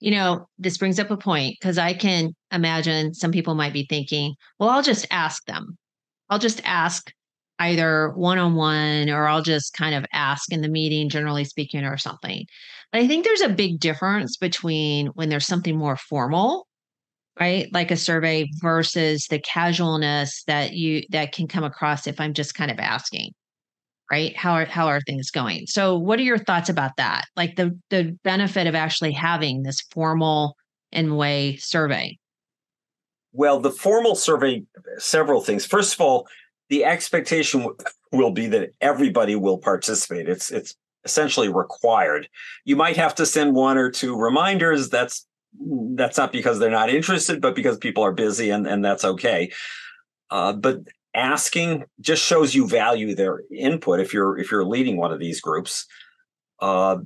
You 0.00 0.12
know, 0.12 0.48
this 0.58 0.78
brings 0.78 0.98
up 0.98 1.10
a 1.10 1.16
point 1.16 1.56
because 1.60 1.76
I 1.76 1.92
can 1.92 2.34
imagine 2.50 3.12
some 3.12 3.32
people 3.32 3.54
might 3.54 3.74
be 3.74 3.86
thinking, 3.88 4.34
well, 4.58 4.70
I'll 4.70 4.82
just 4.82 5.06
ask 5.10 5.44
them. 5.44 5.76
I'll 6.30 6.38
just 6.38 6.62
ask 6.64 7.12
either 7.58 8.10
one 8.16 8.38
on 8.38 8.54
one 8.54 9.10
or 9.10 9.28
I'll 9.28 9.42
just 9.42 9.74
kind 9.74 9.94
of 9.94 10.06
ask 10.12 10.50
in 10.52 10.62
the 10.62 10.68
meeting, 10.68 11.10
generally 11.10 11.44
speaking, 11.44 11.84
or 11.84 11.98
something. 11.98 12.46
I 12.92 13.06
think 13.06 13.24
there's 13.24 13.40
a 13.40 13.48
big 13.48 13.78
difference 13.78 14.36
between 14.36 15.08
when 15.08 15.28
there's 15.28 15.46
something 15.46 15.76
more 15.76 15.96
formal 15.96 16.66
right? 17.40 17.68
Like 17.72 17.90
a 17.90 17.96
survey 17.96 18.48
versus 18.60 19.26
the 19.28 19.38
casualness 19.40 20.44
that 20.46 20.74
you 20.74 21.02
that 21.10 21.32
can 21.32 21.48
come 21.48 21.64
across 21.64 22.06
if 22.06 22.20
I'm 22.20 22.34
just 22.34 22.54
kind 22.54 22.70
of 22.70 22.78
asking, 22.78 23.32
right? 24.10 24.36
How 24.36 24.52
are 24.52 24.66
how 24.66 24.86
are 24.86 25.00
things 25.00 25.30
going? 25.30 25.66
So 25.66 25.98
what 25.98 26.18
are 26.18 26.24
your 26.24 26.38
thoughts 26.38 26.68
about 26.68 26.96
that? 26.98 27.24
Like 27.36 27.56
the 27.56 27.78
the 27.88 28.16
benefit 28.22 28.66
of 28.66 28.74
actually 28.74 29.12
having 29.12 29.62
this 29.62 29.80
formal 29.90 30.56
in 30.92 31.16
way 31.16 31.56
survey? 31.56 32.18
Well, 33.32 33.60
the 33.60 33.70
formal 33.70 34.16
survey, 34.16 34.64
several 34.98 35.40
things. 35.40 35.64
First 35.64 35.94
of 35.94 36.00
all, 36.00 36.26
the 36.68 36.84
expectation 36.84 37.66
will 38.12 38.32
be 38.32 38.48
that 38.48 38.70
everybody 38.80 39.34
will 39.34 39.58
participate. 39.58 40.28
It's 40.28 40.50
it's 40.50 40.76
essentially 41.04 41.48
required. 41.48 42.28
You 42.64 42.76
might 42.76 42.96
have 42.96 43.14
to 43.16 43.26
send 43.26 43.54
one 43.54 43.78
or 43.78 43.90
two 43.90 44.16
reminders. 44.16 44.90
That's 44.90 45.26
that's 45.94 46.16
not 46.16 46.32
because 46.32 46.58
they're 46.58 46.70
not 46.70 46.90
interested, 46.90 47.40
but 47.40 47.54
because 47.54 47.78
people 47.78 48.04
are 48.04 48.12
busy, 48.12 48.50
and 48.50 48.66
and 48.66 48.84
that's 48.84 49.04
okay. 49.04 49.50
Uh, 50.30 50.52
but 50.52 50.80
asking 51.14 51.84
just 52.00 52.24
shows 52.24 52.54
you 52.54 52.68
value 52.68 53.14
their 53.14 53.42
input 53.54 54.00
if 54.00 54.14
you're 54.14 54.38
if 54.38 54.50
you're 54.50 54.64
leading 54.64 54.96
one 54.96 55.12
of 55.12 55.18
these 55.18 55.40
groups. 55.40 55.86
Uh, 56.60 56.98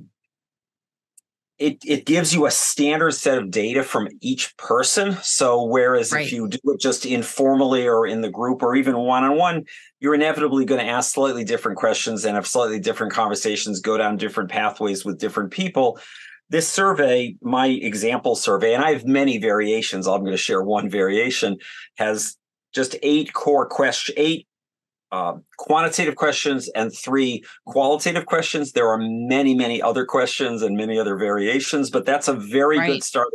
it 1.57 1.77
it 1.85 2.05
gives 2.05 2.33
you 2.33 2.45
a 2.45 2.51
standard 2.51 3.13
set 3.13 3.37
of 3.37 3.49
data 3.49 3.81
from 3.83 4.09
each 4.21 4.55
person. 4.57 5.17
So 5.23 5.63
whereas 5.63 6.11
right. 6.11 6.25
if 6.25 6.33
you 6.33 6.49
do 6.49 6.59
it 6.65 6.79
just 6.79 7.05
informally 7.05 7.87
or 7.87 8.05
in 8.05 8.21
the 8.21 8.29
group 8.29 8.61
or 8.61 8.75
even 8.75 8.97
one 8.97 9.23
on 9.23 9.37
one, 9.37 9.65
you're 10.05 10.13
inevitably 10.13 10.65
going 10.65 10.79
to 10.79 10.85
ask 10.85 11.15
slightly 11.15 11.43
different 11.43 11.79
questions 11.79 12.25
and 12.25 12.35
have 12.35 12.45
slightly 12.45 12.79
different 12.79 13.11
conversations, 13.11 13.79
go 13.79 13.97
down 13.97 14.17
different 14.17 14.51
pathways 14.51 15.03
with 15.03 15.17
different 15.17 15.49
people. 15.49 15.97
This 16.47 16.67
survey, 16.69 17.35
my 17.41 17.65
example 17.65 18.35
survey, 18.35 18.75
and 18.75 18.83
I 18.85 18.91
have 18.93 19.05
many 19.05 19.39
variations. 19.39 20.05
I'm 20.05 20.19
going 20.19 20.29
to 20.29 20.37
share 20.37 20.61
one 20.61 20.91
variation, 20.91 21.57
has 21.97 22.37
just 22.71 22.95
eight 23.01 23.33
core 23.33 23.67
questions, 23.67 24.13
eight 24.15 24.47
uh, 25.15 25.37
quantitative 25.57 26.17
questions 26.17 26.67
and 26.75 26.93
three 26.93 27.41
qualitative 27.65 28.25
questions. 28.25 28.73
There 28.73 28.89
are 28.89 28.97
many, 28.99 29.55
many 29.55 29.81
other 29.81 30.05
questions 30.05 30.61
and 30.61 30.75
many 30.75 30.99
other 30.99 31.15
variations, 31.15 31.89
but 31.89 32.05
that's 32.05 32.27
a 32.27 32.33
very 32.33 32.77
right. 32.79 32.87
good 32.87 33.03
start. 33.03 33.29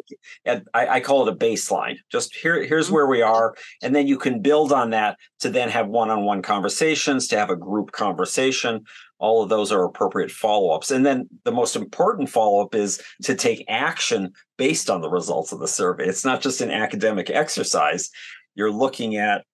I, 0.47 0.61
I, 0.75 1.01
call 1.01 1.27
it 1.27 1.33
a 1.33 1.35
baseline. 1.35 1.97
Just 2.13 2.37
here, 2.37 2.63
here's 2.63 2.87
mm-hmm. 2.87 2.97
where 2.97 3.07
we 3.07 3.23
are, 3.23 3.55
and 3.83 3.97
then 3.97 4.07
you 4.07 4.19
can 4.19 4.43
build 4.43 4.73
on 4.73 4.91
that 4.91 5.17
to 5.39 5.49
then 5.49 5.71
have 5.71 5.89
one-on-one 5.89 6.43
conversations, 6.43 7.27
to 7.29 7.39
have 7.39 7.49
a 7.49 7.57
group 7.57 7.93
conversation. 7.93 8.85
All 9.19 9.43
of 9.43 9.49
those 9.49 9.73
are 9.73 9.83
appropriate 9.85 10.31
follow-ups, 10.31 10.91
and 10.91 11.07
then 11.07 11.31
the 11.45 11.53
most 11.53 11.77
important 11.77 12.29
follow-up 12.29 12.75
is 12.75 13.03
to 13.23 13.35
take 13.35 13.65
action 13.69 14.33
based 14.59 14.91
on 14.91 15.01
the 15.01 15.11
results 15.11 15.51
of 15.51 15.61
the 15.61 15.69
survey. 15.69 16.07
It's 16.07 16.27
not 16.27 16.43
just 16.43 16.61
an 16.61 16.71
academic 16.71 17.31
exercise. 17.31 18.11
You're 18.55 18.71
looking 18.71 19.17
at 19.17 19.47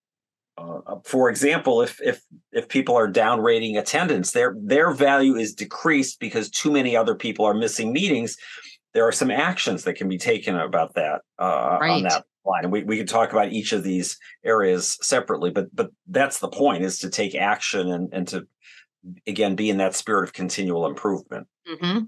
uh, 0.58 0.78
uh, 0.86 0.96
for 1.04 1.28
example, 1.28 1.82
if 1.82 2.00
if 2.00 2.22
if 2.52 2.68
people 2.68 2.96
are 2.96 3.08
down 3.08 3.40
rating 3.40 3.76
attendance, 3.76 4.32
their 4.32 4.54
their 4.58 4.90
value 4.92 5.36
is 5.36 5.54
decreased 5.54 6.18
because 6.18 6.50
too 6.50 6.70
many 6.70 6.96
other 6.96 7.14
people 7.14 7.44
are 7.44 7.54
missing 7.54 7.92
meetings. 7.92 8.36
There 8.94 9.06
are 9.06 9.12
some 9.12 9.30
actions 9.30 9.84
that 9.84 9.94
can 9.94 10.08
be 10.08 10.16
taken 10.16 10.56
about 10.56 10.94
that 10.94 11.20
uh, 11.38 11.78
right. 11.80 11.90
on 11.90 12.02
that 12.04 12.25
line, 12.46 12.64
and 12.64 12.72
we 12.72 12.84
we 12.84 12.96
can 12.96 13.06
talk 13.06 13.32
about 13.32 13.52
each 13.52 13.72
of 13.72 13.82
these 13.82 14.16
areas 14.44 14.96
separately. 15.02 15.50
But 15.50 15.75
but 15.75 15.90
that's 16.06 16.38
the 16.38 16.48
point: 16.48 16.84
is 16.84 16.98
to 17.00 17.10
take 17.10 17.34
action 17.34 17.92
and 17.92 18.08
and 18.12 18.26
to 18.28 18.46
again 19.26 19.56
be 19.56 19.68
in 19.68 19.76
that 19.76 19.94
spirit 19.94 20.25
of 20.25 20.32
continual 20.32 20.86
improvement. 20.86 21.48
Mm-hmm. 21.68 22.04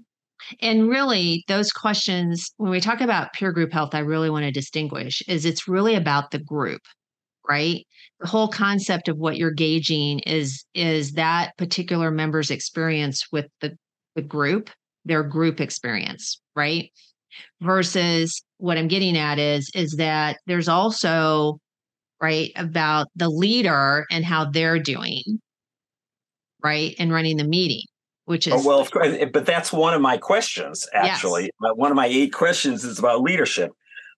And 0.61 0.89
really, 0.89 1.43
those 1.47 1.71
questions, 1.71 2.51
when 2.57 2.71
we 2.71 2.79
talk 2.79 3.01
about 3.01 3.33
peer 3.33 3.51
group 3.51 3.73
health, 3.73 3.93
I 3.93 3.99
really 3.99 4.29
want 4.29 4.45
to 4.45 4.51
distinguish 4.51 5.21
is 5.27 5.45
it's 5.45 5.67
really 5.67 5.95
about 5.95 6.31
the 6.31 6.39
group 6.39 6.81
right? 7.49 7.85
The 8.19 8.27
whole 8.27 8.47
concept 8.47 9.07
of 9.07 9.17
what 9.17 9.37
you're 9.37 9.51
gauging 9.51 10.19
is 10.19 10.65
is 10.73 11.13
that 11.13 11.57
particular 11.57 12.11
member's 12.11 12.51
experience 12.51 13.27
with 13.31 13.47
the 13.61 13.77
the 14.15 14.21
group 14.21 14.69
their 15.05 15.23
group 15.23 15.59
experience 15.59 16.41
right? 16.55 16.91
Versus 17.61 18.43
what 18.59 18.77
i'm 18.77 18.87
getting 18.87 19.17
at 19.17 19.39
is 19.39 19.71
is 19.73 19.95
that 19.97 20.37
there's 20.45 20.67
also 20.67 21.59
right 22.21 22.51
about 22.55 23.07
the 23.15 23.29
leader 23.29 24.05
and 24.11 24.25
how 24.25 24.45
they're 24.45 24.79
doing 24.79 25.23
right 26.63 26.93
and 26.99 27.11
running 27.11 27.37
the 27.37 27.43
meeting 27.45 27.83
which 28.25 28.47
oh, 28.47 28.55
is 28.55 28.65
oh, 28.65 28.67
well 28.67 28.79
of 28.79 28.91
course 28.91 29.15
but 29.33 29.45
that's 29.45 29.73
one 29.73 29.93
of 29.93 30.01
my 30.01 30.17
questions 30.17 30.85
actually. 30.93 31.43
Yes. 31.43 31.73
one 31.75 31.89
of 31.89 31.95
my 31.95 32.05
eight 32.05 32.31
questions 32.31 32.83
is 32.83 32.99
about 32.99 33.21
leadership. 33.21 33.71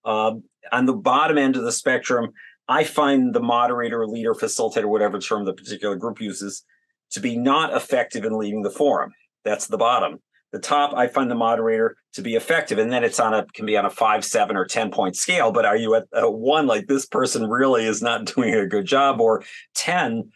Um, 0.04 0.42
on 0.70 0.86
the 0.86 0.92
bottom 0.92 1.38
end 1.38 1.56
of 1.56 1.62
the 1.62 1.72
spectrum 1.72 2.32
I 2.72 2.84
find 2.84 3.34
the 3.34 3.42
moderator, 3.42 4.06
leader, 4.06 4.32
facilitator, 4.32 4.86
whatever 4.86 5.18
term 5.18 5.44
the 5.44 5.52
particular 5.52 5.94
group 5.94 6.22
uses, 6.22 6.64
to 7.10 7.20
be 7.20 7.36
not 7.36 7.76
effective 7.76 8.24
in 8.24 8.38
leading 8.38 8.62
the 8.62 8.70
forum. 8.70 9.12
That's 9.44 9.66
the 9.66 9.76
bottom. 9.76 10.20
The 10.52 10.58
top, 10.58 10.94
I 10.94 11.06
find 11.06 11.30
the 11.30 11.34
moderator 11.34 11.96
to 12.14 12.22
be 12.22 12.34
effective, 12.34 12.78
and 12.78 12.90
then 12.90 13.04
it's 13.04 13.20
on 13.20 13.34
a 13.34 13.44
can 13.54 13.66
be 13.66 13.76
on 13.76 13.84
a 13.84 13.90
five, 13.90 14.24
seven, 14.24 14.56
or 14.56 14.64
ten 14.64 14.90
point 14.90 15.16
scale. 15.16 15.52
But 15.52 15.66
are 15.66 15.76
you 15.76 15.94
at 15.94 16.04
a 16.14 16.30
one 16.30 16.66
like 16.66 16.86
this 16.86 17.04
person 17.04 17.48
really 17.48 17.84
is 17.84 18.00
not 18.02 18.24
doing 18.34 18.54
a 18.54 18.66
good 18.66 18.86
job, 18.86 19.20
or 19.20 19.44
ten? 19.74 20.30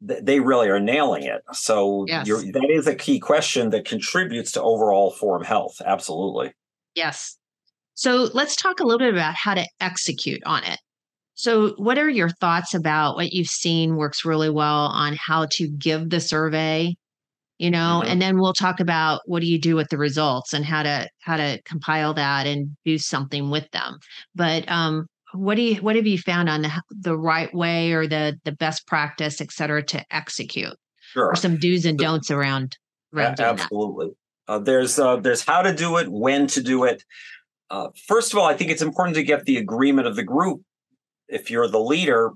They 0.00 0.40
really 0.40 0.68
are 0.68 0.80
nailing 0.80 1.22
it. 1.24 1.42
So 1.52 2.06
yes. 2.08 2.26
that 2.26 2.68
is 2.70 2.88
a 2.88 2.94
key 2.94 3.20
question 3.20 3.70
that 3.70 3.84
contributes 3.84 4.50
to 4.52 4.62
overall 4.62 5.12
forum 5.12 5.44
health. 5.44 5.80
Absolutely. 5.84 6.52
Yes. 6.96 7.38
So 7.94 8.28
let's 8.34 8.56
talk 8.56 8.80
a 8.80 8.84
little 8.84 8.98
bit 8.98 9.14
about 9.14 9.34
how 9.34 9.54
to 9.54 9.64
execute 9.80 10.42
on 10.44 10.64
it. 10.64 10.80
So, 11.42 11.70
what 11.70 11.98
are 11.98 12.08
your 12.08 12.28
thoughts 12.28 12.72
about 12.72 13.16
what 13.16 13.32
you've 13.32 13.48
seen 13.48 13.96
works 13.96 14.24
really 14.24 14.48
well 14.48 14.86
on 14.86 15.16
how 15.16 15.46
to 15.54 15.66
give 15.66 16.08
the 16.08 16.20
survey? 16.20 16.94
You 17.58 17.68
know, 17.68 18.00
mm-hmm. 18.00 18.12
and 18.12 18.22
then 18.22 18.38
we'll 18.38 18.52
talk 18.52 18.78
about 18.78 19.22
what 19.24 19.40
do 19.40 19.48
you 19.48 19.60
do 19.60 19.74
with 19.74 19.88
the 19.88 19.98
results 19.98 20.52
and 20.52 20.64
how 20.64 20.84
to 20.84 21.08
how 21.18 21.36
to 21.36 21.60
compile 21.64 22.14
that 22.14 22.46
and 22.46 22.76
do 22.84 22.96
something 22.96 23.50
with 23.50 23.68
them. 23.72 23.98
But 24.36 24.70
um, 24.70 25.08
what 25.32 25.56
do 25.56 25.62
you 25.62 25.82
what 25.82 25.96
have 25.96 26.06
you 26.06 26.16
found 26.16 26.48
on 26.48 26.62
the, 26.62 26.70
the 26.90 27.18
right 27.18 27.52
way 27.52 27.90
or 27.90 28.06
the 28.06 28.38
the 28.44 28.52
best 28.52 28.86
practice, 28.86 29.40
et 29.40 29.50
cetera, 29.50 29.82
to 29.82 30.04
execute? 30.14 30.76
Sure. 31.12 31.26
Or 31.26 31.34
some 31.34 31.56
do's 31.56 31.84
and 31.84 31.98
don'ts 31.98 32.30
around. 32.30 32.76
around 33.12 33.40
absolutely. 33.40 34.10
Uh, 34.46 34.60
there's 34.60 34.96
uh, 34.96 35.16
there's 35.16 35.44
how 35.44 35.62
to 35.62 35.74
do 35.74 35.96
it, 35.96 36.06
when 36.08 36.46
to 36.46 36.62
do 36.62 36.84
it. 36.84 37.02
Uh, 37.68 37.88
first 38.06 38.32
of 38.32 38.38
all, 38.38 38.46
I 38.46 38.54
think 38.54 38.70
it's 38.70 38.82
important 38.82 39.16
to 39.16 39.24
get 39.24 39.44
the 39.44 39.56
agreement 39.56 40.06
of 40.06 40.14
the 40.14 40.22
group 40.22 40.62
if 41.28 41.50
you're 41.50 41.68
the 41.68 41.80
leader, 41.80 42.32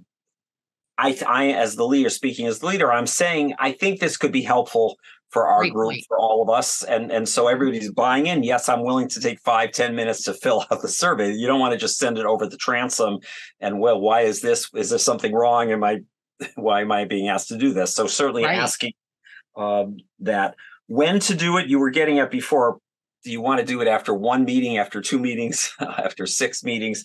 I, 0.99 1.19
I 1.26 1.49
as 1.49 1.76
the 1.76 1.87
leader, 1.87 2.11
speaking 2.11 2.47
as 2.47 2.61
the 2.61 2.66
leader, 2.66 2.93
I'm 2.93 3.07
saying 3.07 3.55
I 3.59 3.73
think 3.73 4.00
this 4.00 4.16
could 4.16 4.33
be 4.33 4.43
helpful 4.43 4.97
for 5.31 5.47
our 5.47 5.61
Great 5.61 5.73
group, 5.73 5.90
point. 5.90 6.05
for 6.09 6.19
all 6.19 6.43
of 6.43 6.49
us, 6.49 6.83
and 6.83 7.11
and 7.11 7.28
so 7.28 7.49
everybody's 7.49 7.90
buying 7.90 8.26
in. 8.26 8.43
Yes, 8.43 8.69
I'm 8.69 8.83
willing 8.83 9.09
to 9.09 9.21
take 9.21 9.40
five, 9.40 9.73
ten 9.73 9.95
minutes 9.95 10.23
to 10.25 10.35
fill 10.35 10.64
out 10.71 10.83
the 10.83 10.88
survey. 10.88 11.33
You 11.33 11.47
don't 11.47 11.61
want 11.61 11.73
to 11.73 11.78
just 11.78 11.99
send 11.99 12.19
it 12.19 12.26
over 12.26 12.47
the 12.47 12.57
transom, 12.57 13.19
and 13.61 13.81
well, 13.81 14.00
why 14.00 14.23
is 14.23 14.40
this? 14.40 14.71
Is 14.75 14.90
there 14.90 14.99
something 14.99 15.33
wrong? 15.33 15.71
Am 15.73 15.85
I? 15.85 16.00
Why 16.55 16.83
am 16.83 16.93
I 16.93 17.07
being 17.07 17.28
asked 17.28 17.49
to 17.49 17.57
do 17.57 17.73
this? 17.73 17.95
So 17.95 18.07
certainly 18.07 18.45
right. 18.45 18.59
asking 18.59 18.93
um, 19.57 19.97
that 20.21 20.55
when 20.87 21.19
to 21.21 21.35
do 21.35 21.57
it. 21.57 21.66
You 21.66 21.78
were 21.78 21.88
getting 21.88 22.19
at 22.19 22.31
before. 22.31 22.78
Do 23.25 23.33
you 23.33 23.40
want 23.40 23.59
to 23.61 23.66
do 23.66 23.81
it 23.81 23.88
after 23.88 24.12
one 24.12 24.45
meeting, 24.45 24.76
after 24.76 25.00
two 25.00 25.19
meetings, 25.19 25.73
after 25.81 26.26
six 26.26 26.62
meetings? 26.62 27.05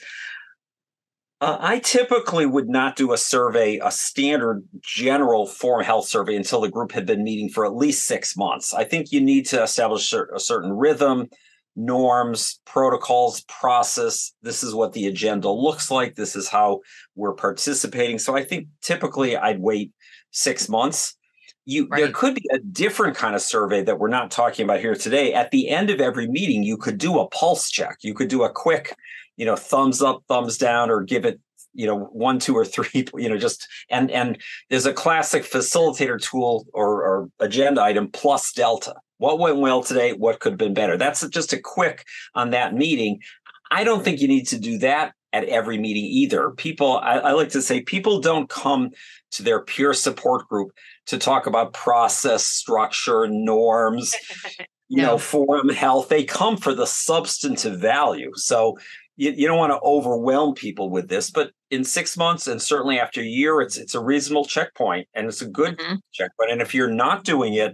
Uh, 1.42 1.58
I 1.60 1.80
typically 1.80 2.46
would 2.46 2.70
not 2.70 2.96
do 2.96 3.14
a 3.14 3.18
survey, 3.18 3.80
a 3.84 3.90
standard 3.90 4.64
general 4.80 5.48
forum 5.48 5.84
health 5.84 6.08
survey, 6.08 6.36
until 6.36 6.62
the 6.62 6.70
group 6.70 6.92
had 6.92 7.08
been 7.08 7.24
meeting 7.24 7.50
for 7.50 7.66
at 7.66 7.76
least 7.76 8.06
six 8.06 8.38
months. 8.38 8.76
I 8.76 8.84
think 8.84 9.12
you 9.12 9.20
need 9.20 9.48
to 9.48 9.64
establish 9.64 10.14
a 10.14 10.40
certain 10.40 10.72
rhythm, 10.72 11.30
norms, 11.76 12.60
protocols, 12.66 13.42
process. 13.48 14.34
This 14.44 14.62
is 14.62 14.76
what 14.76 14.94
the 14.94 15.08
agenda 15.08 15.50
looks 15.50 15.90
like. 15.90 16.14
This 16.14 16.36
is 16.36 16.48
how 16.48 16.82
we're 17.16 17.34
participating. 17.34 18.20
So 18.20 18.36
I 18.36 18.44
think 18.44 18.68
typically 18.84 19.36
I'd 19.36 19.62
wait 19.62 19.92
six 20.30 20.70
months. 20.70 21.18
You, 21.66 21.88
right. 21.88 22.04
there 22.04 22.12
could 22.12 22.36
be 22.36 22.48
a 22.52 22.60
different 22.60 23.16
kind 23.16 23.36
of 23.36 23.42
survey 23.42 23.82
that 23.84 23.98
we're 23.98 24.10
not 24.10 24.30
talking 24.30 24.64
about 24.64 24.80
here 24.80 24.96
today. 24.96 25.34
At 25.34 25.50
the 25.50 25.70
end 25.70 25.90
of 25.90 26.00
every 26.00 26.28
meeting, 26.28 26.62
you 26.62 26.78
could 26.78 27.00
do 27.00 27.20
a 27.20 27.28
pulse 27.30 27.72
check. 27.72 27.98
You 28.02 28.14
could 28.14 28.28
do 28.28 28.44
a 28.44 28.52
quick 28.52 28.96
you 29.38 29.46
know 29.46 29.56
thumbs 29.56 30.02
up 30.02 30.24
thumbs 30.28 30.58
down 30.58 30.90
or 30.90 31.02
give 31.02 31.26
it 31.26 31.40
you 31.74 31.88
know 31.88 31.98
one 31.98 32.40
two 32.40 32.56
or 32.56 32.66
three 32.66 33.08
you 33.16 33.30
know 33.30 33.38
just 33.38 33.68
and 33.90 34.12
and 34.12 34.38
there's 34.70 34.86
a 34.86 34.94
classic 34.94 35.44
facilitator 35.44 36.22
tool 36.22 36.66
or, 36.74 37.04
or 37.04 37.30
agenda 37.40 37.82
item 37.82 38.10
plus 38.12 38.52
delta. 38.54 38.96
What 39.18 39.38
went 39.38 39.60
well 39.60 39.84
today? 39.84 40.14
What 40.14 40.40
could 40.40 40.54
have 40.54 40.58
been 40.58 40.74
better? 40.74 40.98
That's 40.98 41.28
just 41.28 41.54
a 41.54 41.60
quick 41.60 42.06
on 42.34 42.50
that 42.52 42.74
meeting. 42.74 43.20
I 43.70 43.84
don't 43.84 44.04
think 44.04 44.20
you 44.20 44.28
need 44.28 44.48
to 44.48 44.60
do 44.60 44.80
that 44.80 45.14
at 45.32 45.46
every 45.46 45.78
meeting 45.78 46.06
either. 46.06 46.52
People 46.52 46.98
I, 46.98 47.18
I 47.18 47.32
like 47.32 47.50
to 47.50 47.62
say 47.62 47.82
people 47.82 48.20
don't 48.20 48.50
come 48.50 48.92
to 49.32 49.44
their 49.44 49.62
peer 49.62 49.94
support 49.94 50.48
group 50.48 50.72
to 51.08 51.18
talk 51.18 51.46
about 51.46 51.74
process 51.74 52.46
structure 52.46 53.28
norms 53.28 54.14
you 54.92 55.02
know 55.02 55.18
forum 55.18 55.70
health. 55.70 56.10
They 56.10 56.26
come 56.26 56.58
for 56.58 56.74
the 56.74 56.86
substantive 56.86 57.80
value. 57.80 58.32
So 58.36 58.78
you, 59.18 59.32
you 59.32 59.48
don't 59.48 59.58
want 59.58 59.72
to 59.72 59.80
overwhelm 59.82 60.54
people 60.54 60.90
with 60.90 61.10
this, 61.10 61.30
but 61.30 61.52
in 61.70 61.84
six 61.84 62.18
months 62.18 62.48
and 62.48 62.62
certainly 62.62 63.00
after 63.00 63.22
a 63.22 63.26
year, 63.26 63.62
it's 63.62 63.78
it's 63.78 63.96
a 63.96 64.00
reasonable 64.00 64.46
checkpoint 64.46 65.08
and 65.14 65.28
it's 65.28 65.42
a 65.42 65.48
good 65.48 65.78
mm-hmm. 65.78 65.96
checkpoint. 66.14 66.52
And 66.52 66.62
if 66.62 66.74
you're 66.74 66.92
not 66.92 67.24
doing 67.24 67.54
it, 67.54 67.74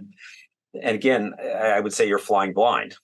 and 0.82 0.94
again, 0.94 1.34
I 1.40 1.80
would 1.80 1.92
say 1.92 2.06
you're 2.06 2.18
flying 2.18 2.52
blind. 2.52 2.96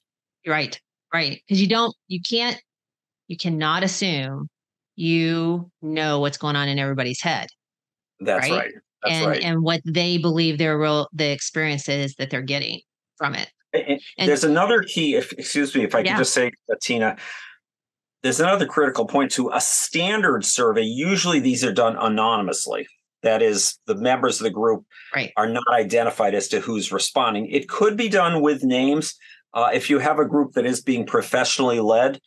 Right, 0.46 0.78
right, 1.12 1.40
because 1.46 1.60
you 1.60 1.68
don't, 1.68 1.94
you 2.08 2.20
can't, 2.28 2.60
you 3.28 3.36
cannot 3.36 3.82
assume 3.82 4.48
you 4.96 5.70
know 5.82 6.20
what's 6.20 6.36
going 6.38 6.56
on 6.56 6.68
in 6.68 6.78
everybody's 6.78 7.20
head. 7.20 7.48
That's 8.20 8.48
right. 8.48 8.58
right. 8.58 8.72
That's 9.02 9.14
and 9.16 9.26
right. 9.26 9.42
and 9.42 9.62
what 9.62 9.80
they 9.84 10.18
believe 10.18 10.58
their 10.58 10.78
real 10.78 11.08
the 11.12 11.30
experience 11.30 11.88
is 11.88 12.14
that 12.16 12.30
they're 12.30 12.42
getting 12.42 12.80
from 13.16 13.34
it. 13.34 13.50
And, 13.72 14.00
and 14.18 14.28
there's 14.28 14.44
another 14.44 14.82
key. 14.82 15.16
If 15.16 15.32
excuse 15.32 15.74
me, 15.74 15.84
if 15.84 15.94
I 15.94 16.00
yeah. 16.00 16.12
could 16.12 16.18
just 16.20 16.32
say, 16.32 16.52
Tina, 16.80 17.16
there's 18.24 18.40
another 18.40 18.64
critical 18.64 19.04
point 19.06 19.30
to 19.32 19.50
a 19.52 19.60
standard 19.60 20.46
survey. 20.46 20.80
Usually 20.80 21.40
these 21.40 21.62
are 21.62 21.74
done 21.74 21.94
anonymously. 21.96 22.88
That 23.22 23.42
is, 23.42 23.78
the 23.86 23.94
members 23.94 24.40
of 24.40 24.44
the 24.44 24.50
group 24.50 24.86
right. 25.14 25.30
are 25.36 25.48
not 25.48 25.64
identified 25.70 26.34
as 26.34 26.48
to 26.48 26.60
who's 26.60 26.90
responding. 26.90 27.46
It 27.50 27.68
could 27.68 27.98
be 27.98 28.08
done 28.08 28.40
with 28.40 28.64
names. 28.64 29.14
Uh, 29.52 29.70
if 29.74 29.90
you 29.90 29.98
have 29.98 30.18
a 30.18 30.24
group 30.24 30.54
that 30.54 30.64
is 30.64 30.80
being 30.80 31.04
professionally 31.04 31.80
led, 31.80 32.18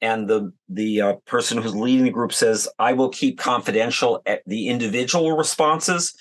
and 0.00 0.28
the 0.28 0.52
the 0.68 1.00
uh, 1.00 1.12
person 1.26 1.58
who's 1.58 1.74
leading 1.74 2.04
the 2.04 2.10
group 2.10 2.32
says, 2.32 2.68
"I 2.78 2.92
will 2.92 3.08
keep 3.08 3.38
confidential 3.38 4.22
at 4.26 4.42
the 4.46 4.68
individual 4.68 5.36
responses," 5.36 6.14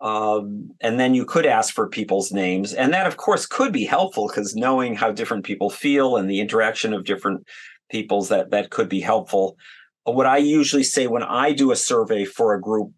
um, 0.00 0.70
and 0.80 1.00
then 1.00 1.14
you 1.14 1.24
could 1.24 1.44
ask 1.44 1.74
for 1.74 1.88
people's 1.88 2.30
names, 2.30 2.72
and 2.72 2.94
that, 2.94 3.06
of 3.06 3.16
course, 3.16 3.46
could 3.46 3.72
be 3.72 3.84
helpful 3.84 4.28
because 4.28 4.54
knowing 4.54 4.94
how 4.94 5.10
different 5.10 5.44
people 5.44 5.70
feel 5.70 6.16
and 6.16 6.30
the 6.30 6.40
interaction 6.40 6.92
of 6.92 7.04
different 7.04 7.44
people's 7.90 8.28
that 8.28 8.50
that 8.50 8.70
could 8.70 8.88
be 8.88 9.00
helpful. 9.00 9.56
What 10.04 10.26
I 10.26 10.38
usually 10.38 10.84
say 10.84 11.06
when 11.06 11.22
I 11.22 11.52
do 11.52 11.72
a 11.72 11.76
survey 11.76 12.24
for 12.24 12.54
a 12.54 12.60
group 12.60 12.92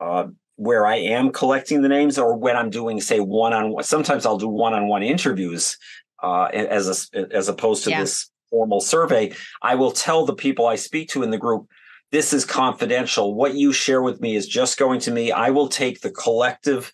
uh, 0.00 0.26
where 0.56 0.86
I 0.86 0.96
am 0.96 1.32
collecting 1.32 1.82
the 1.82 1.88
names, 1.88 2.18
or 2.18 2.36
when 2.36 2.56
I'm 2.56 2.70
doing, 2.70 3.00
say, 3.00 3.20
one 3.20 3.52
on 3.52 3.72
one, 3.72 3.84
sometimes 3.84 4.26
I'll 4.26 4.38
do 4.38 4.48
one 4.48 4.74
on 4.74 4.86
one 4.86 5.02
interviews 5.02 5.76
uh, 6.22 6.44
as 6.44 7.10
a, 7.14 7.34
as 7.34 7.48
opposed 7.48 7.84
to 7.84 7.90
yeah. 7.90 8.00
this 8.00 8.30
formal 8.48 8.80
survey. 8.80 9.32
I 9.62 9.74
will 9.74 9.92
tell 9.92 10.24
the 10.24 10.34
people 10.34 10.66
I 10.66 10.76
speak 10.76 11.08
to 11.10 11.22
in 11.22 11.30
the 11.30 11.38
group. 11.38 11.66
This 12.12 12.32
is 12.32 12.44
confidential. 12.44 13.34
What 13.34 13.54
you 13.54 13.72
share 13.72 14.02
with 14.02 14.20
me 14.20 14.36
is 14.36 14.46
just 14.46 14.78
going 14.78 15.00
to 15.00 15.10
me. 15.10 15.32
I 15.32 15.50
will 15.50 15.68
take 15.68 16.00
the 16.00 16.10
collective 16.10 16.92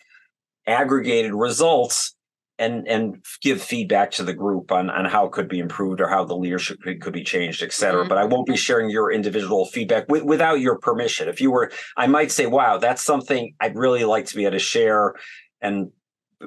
aggregated 0.67 1.35
results 1.35 2.15
and 2.59 2.89
and 2.89 3.25
give 3.41 3.63
feedback 3.63 4.11
to 4.11 4.23
the 4.23 4.35
group 4.35 4.73
on 4.73 4.91
on 4.91 5.05
how 5.05 5.27
it 5.27 5.33
could 5.33 5.49
be 5.49 5.59
improved 5.59 6.01
or 6.01 6.09
how 6.09 6.25
the 6.25 6.37
leadership 6.37 6.79
could, 6.83 7.01
could 7.01 7.13
be 7.13 7.23
changed 7.23 7.63
et 7.63 7.73
cetera. 7.73 8.01
Mm-hmm. 8.01 8.09
but 8.09 8.19
i 8.19 8.25
won't 8.25 8.47
be 8.47 8.57
sharing 8.57 8.91
your 8.91 9.13
individual 9.13 9.67
feedback 9.67 10.07
with, 10.09 10.25
without 10.25 10.61
your 10.61 10.79
permission. 10.79 11.29
If 11.29 11.41
you 11.41 11.51
were 11.51 11.71
i 11.97 12.07
might 12.07 12.31
say 12.31 12.47
wow 12.47 12.79
that's 12.79 13.03
something 13.03 13.55
i'd 13.61 13.77
really 13.77 14.05
like 14.05 14.27
to 14.27 14.37
be 14.37 14.45
able 14.45 14.53
to 14.53 14.59
share 14.59 15.15
and 15.61 15.91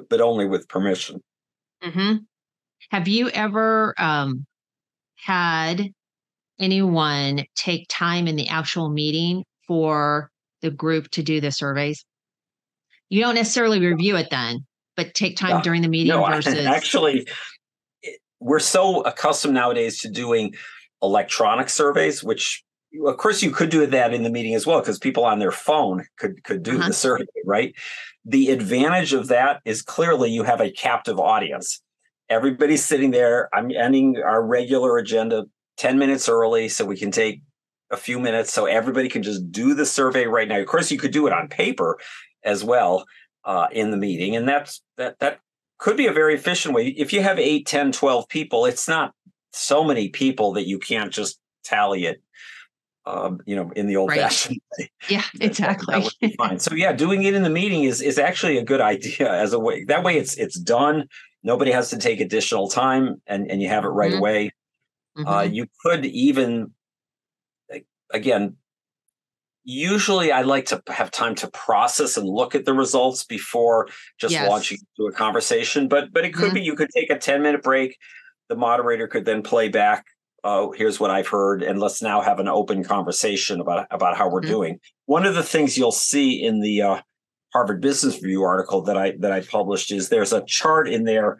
but 0.08 0.20
only 0.20 0.46
with 0.46 0.68
permission. 0.68 1.20
Mm-hmm. 1.82 2.18
have 2.90 3.08
you 3.08 3.28
ever 3.30 3.92
um, 3.98 4.46
had 5.16 5.90
anyone 6.60 7.44
take 7.56 7.86
time 7.88 8.28
in 8.28 8.36
the 8.36 8.48
actual 8.48 8.88
meeting 8.88 9.44
for 9.66 10.30
the 10.60 10.70
group 10.70 11.10
to 11.10 11.24
do 11.24 11.40
the 11.40 11.50
surveys? 11.50 12.04
You 13.08 13.20
don't 13.20 13.34
necessarily 13.34 13.84
review 13.84 14.16
it 14.16 14.30
then 14.30 14.64
but 14.96 15.14
take 15.14 15.36
time 15.36 15.56
no, 15.56 15.62
during 15.62 15.82
the 15.82 15.88
meeting 15.88 16.12
no, 16.12 16.24
versus 16.26 16.66
actually 16.66 17.26
we're 18.40 18.58
so 18.58 19.02
accustomed 19.02 19.54
nowadays 19.54 19.98
to 20.00 20.08
doing 20.08 20.54
electronic 21.02 21.68
surveys 21.68 22.22
which 22.22 22.62
of 23.06 23.16
course 23.16 23.42
you 23.42 23.50
could 23.50 23.70
do 23.70 23.86
that 23.86 24.12
in 24.12 24.22
the 24.22 24.30
meeting 24.30 24.54
as 24.54 24.66
well 24.66 24.80
because 24.80 24.98
people 24.98 25.24
on 25.24 25.38
their 25.38 25.52
phone 25.52 26.04
could 26.18 26.42
could 26.44 26.62
do 26.62 26.78
uh-huh. 26.78 26.88
the 26.88 26.94
survey 26.94 27.24
right? 27.44 27.74
The 28.24 28.50
advantage 28.50 29.12
of 29.12 29.28
that 29.28 29.60
is 29.64 29.82
clearly 29.82 30.30
you 30.30 30.44
have 30.44 30.60
a 30.60 30.70
captive 30.70 31.18
audience. 31.18 31.82
Everybody's 32.28 32.84
sitting 32.84 33.10
there 33.10 33.48
i'm 33.52 33.70
ending 33.70 34.22
our 34.24 34.44
regular 34.44 34.96
agenda 34.98 35.44
10 35.78 35.98
minutes 35.98 36.28
early 36.28 36.68
so 36.68 36.84
we 36.84 36.96
can 36.96 37.10
take 37.10 37.42
a 37.90 37.96
few 37.96 38.18
minutes 38.18 38.52
so 38.52 38.66
everybody 38.66 39.08
can 39.08 39.22
just 39.22 39.50
do 39.52 39.74
the 39.74 39.84
survey 39.84 40.26
right 40.26 40.48
now. 40.48 40.58
Of 40.58 40.66
course 40.66 40.90
you 40.90 40.98
could 40.98 41.12
do 41.12 41.26
it 41.26 41.32
on 41.32 41.48
paper 41.48 41.98
as 42.44 42.64
well 42.64 43.04
uh, 43.44 43.66
in 43.72 43.90
the 43.90 43.96
meeting 43.96 44.36
and 44.36 44.48
that's 44.48 44.82
that 44.96 45.18
that 45.18 45.40
could 45.78 45.96
be 45.96 46.06
a 46.06 46.12
very 46.12 46.34
efficient 46.34 46.74
way. 46.74 46.86
If 46.86 47.12
you 47.12 47.22
have 47.22 47.38
8 47.38 47.66
10 47.66 47.92
12 47.92 48.28
people 48.28 48.66
it's 48.66 48.88
not 48.88 49.14
so 49.52 49.84
many 49.84 50.08
people 50.08 50.52
that 50.54 50.66
you 50.66 50.78
can't 50.78 51.12
just 51.12 51.38
tally 51.64 52.06
it 52.06 52.22
um, 53.04 53.40
you 53.46 53.56
know 53.56 53.70
in 53.74 53.86
the 53.86 53.96
old 53.96 54.12
fashioned 54.12 54.60
way. 54.78 54.90
Yeah 55.08 55.24
exactly. 55.40 56.08
fine. 56.38 56.58
So 56.58 56.74
yeah 56.74 56.92
doing 56.92 57.24
it 57.24 57.34
in 57.34 57.42
the 57.42 57.50
meeting 57.50 57.84
is 57.84 58.00
is 58.00 58.18
actually 58.18 58.58
a 58.58 58.64
good 58.64 58.80
idea 58.80 59.32
as 59.32 59.52
a 59.52 59.58
way 59.58 59.84
that 59.84 60.04
way 60.04 60.16
it's 60.16 60.36
it's 60.36 60.58
done. 60.58 61.08
Nobody 61.42 61.72
has 61.72 61.90
to 61.90 61.98
take 61.98 62.20
additional 62.20 62.68
time 62.68 63.20
and 63.26 63.50
and 63.50 63.60
you 63.60 63.68
have 63.68 63.84
it 63.84 63.88
right 63.88 64.10
mm-hmm. 64.10 64.18
away. 64.18 64.52
Uh, 65.16 65.20
mm-hmm. 65.20 65.28
uh, 65.28 65.42
you 65.42 65.66
could 65.84 66.06
even 66.06 66.72
again 68.12 68.56
usually 69.64 70.32
I 70.32 70.42
like 70.42 70.66
to 70.66 70.82
have 70.88 71.10
time 71.10 71.34
to 71.36 71.50
process 71.50 72.16
and 72.16 72.28
look 72.28 72.54
at 72.54 72.64
the 72.64 72.74
results 72.74 73.24
before 73.24 73.88
just 74.18 74.32
yes. 74.32 74.48
launching 74.48 74.78
into 74.78 75.08
a 75.08 75.12
conversation. 75.12 75.88
But 75.88 76.12
but 76.12 76.24
it 76.24 76.34
could 76.34 76.46
mm-hmm. 76.46 76.54
be 76.54 76.62
you 76.62 76.74
could 76.74 76.90
take 76.94 77.10
a 77.10 77.18
10 77.18 77.42
minute 77.42 77.62
break. 77.62 77.96
The 78.48 78.56
moderator 78.56 79.06
could 79.06 79.24
then 79.24 79.42
play 79.42 79.68
back, 79.68 80.04
oh, 80.44 80.72
here's 80.72 81.00
what 81.00 81.10
I've 81.10 81.28
heard, 81.28 81.62
and 81.62 81.78
let's 81.78 82.02
now 82.02 82.20
have 82.20 82.38
an 82.38 82.48
open 82.48 82.84
conversation 82.84 83.60
about, 83.60 83.86
about 83.90 84.16
how 84.16 84.28
we're 84.28 84.40
mm-hmm. 84.40 84.50
doing. 84.50 84.80
One 85.06 85.24
of 85.24 85.34
the 85.34 85.42
things 85.42 85.78
you'll 85.78 85.92
see 85.92 86.42
in 86.42 86.60
the 86.60 86.82
uh, 86.82 87.00
Harvard 87.52 87.80
Business 87.80 88.16
Review 88.16 88.42
article 88.42 88.82
that 88.82 88.96
I 88.96 89.14
that 89.20 89.32
I 89.32 89.40
published 89.40 89.92
is 89.92 90.08
there's 90.08 90.32
a 90.32 90.44
chart 90.46 90.88
in 90.88 91.04
there 91.04 91.38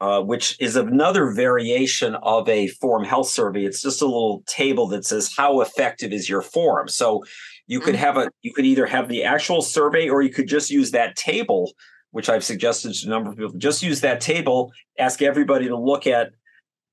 uh, 0.00 0.20
which 0.20 0.56
is 0.60 0.76
another 0.76 1.32
variation 1.32 2.14
of 2.16 2.48
a 2.48 2.66
forum 2.66 3.04
health 3.04 3.28
survey. 3.28 3.64
It's 3.64 3.80
just 3.80 4.02
a 4.02 4.06
little 4.06 4.42
table 4.46 4.86
that 4.88 5.04
says 5.06 5.32
how 5.34 5.60
effective 5.60 6.12
is 6.12 6.28
your 6.28 6.42
forum. 6.42 6.88
So 6.88 7.24
you 7.66 7.80
could 7.80 7.94
mm-hmm. 7.94 8.04
have 8.04 8.16
a 8.16 8.30
you 8.42 8.52
could 8.52 8.64
either 8.64 8.86
have 8.86 9.08
the 9.08 9.24
actual 9.24 9.62
survey 9.62 10.08
or 10.08 10.22
you 10.22 10.30
could 10.30 10.48
just 10.48 10.70
use 10.70 10.90
that 10.90 11.16
table 11.16 11.72
which 12.10 12.28
i've 12.28 12.44
suggested 12.44 12.92
to 12.94 13.06
a 13.06 13.10
number 13.10 13.30
of 13.30 13.36
people. 13.36 13.52
Just 13.56 13.82
use 13.82 14.00
that 14.00 14.20
table 14.20 14.72
ask 14.98 15.22
everybody 15.22 15.68
to 15.68 15.76
look 15.76 16.06
at 16.06 16.30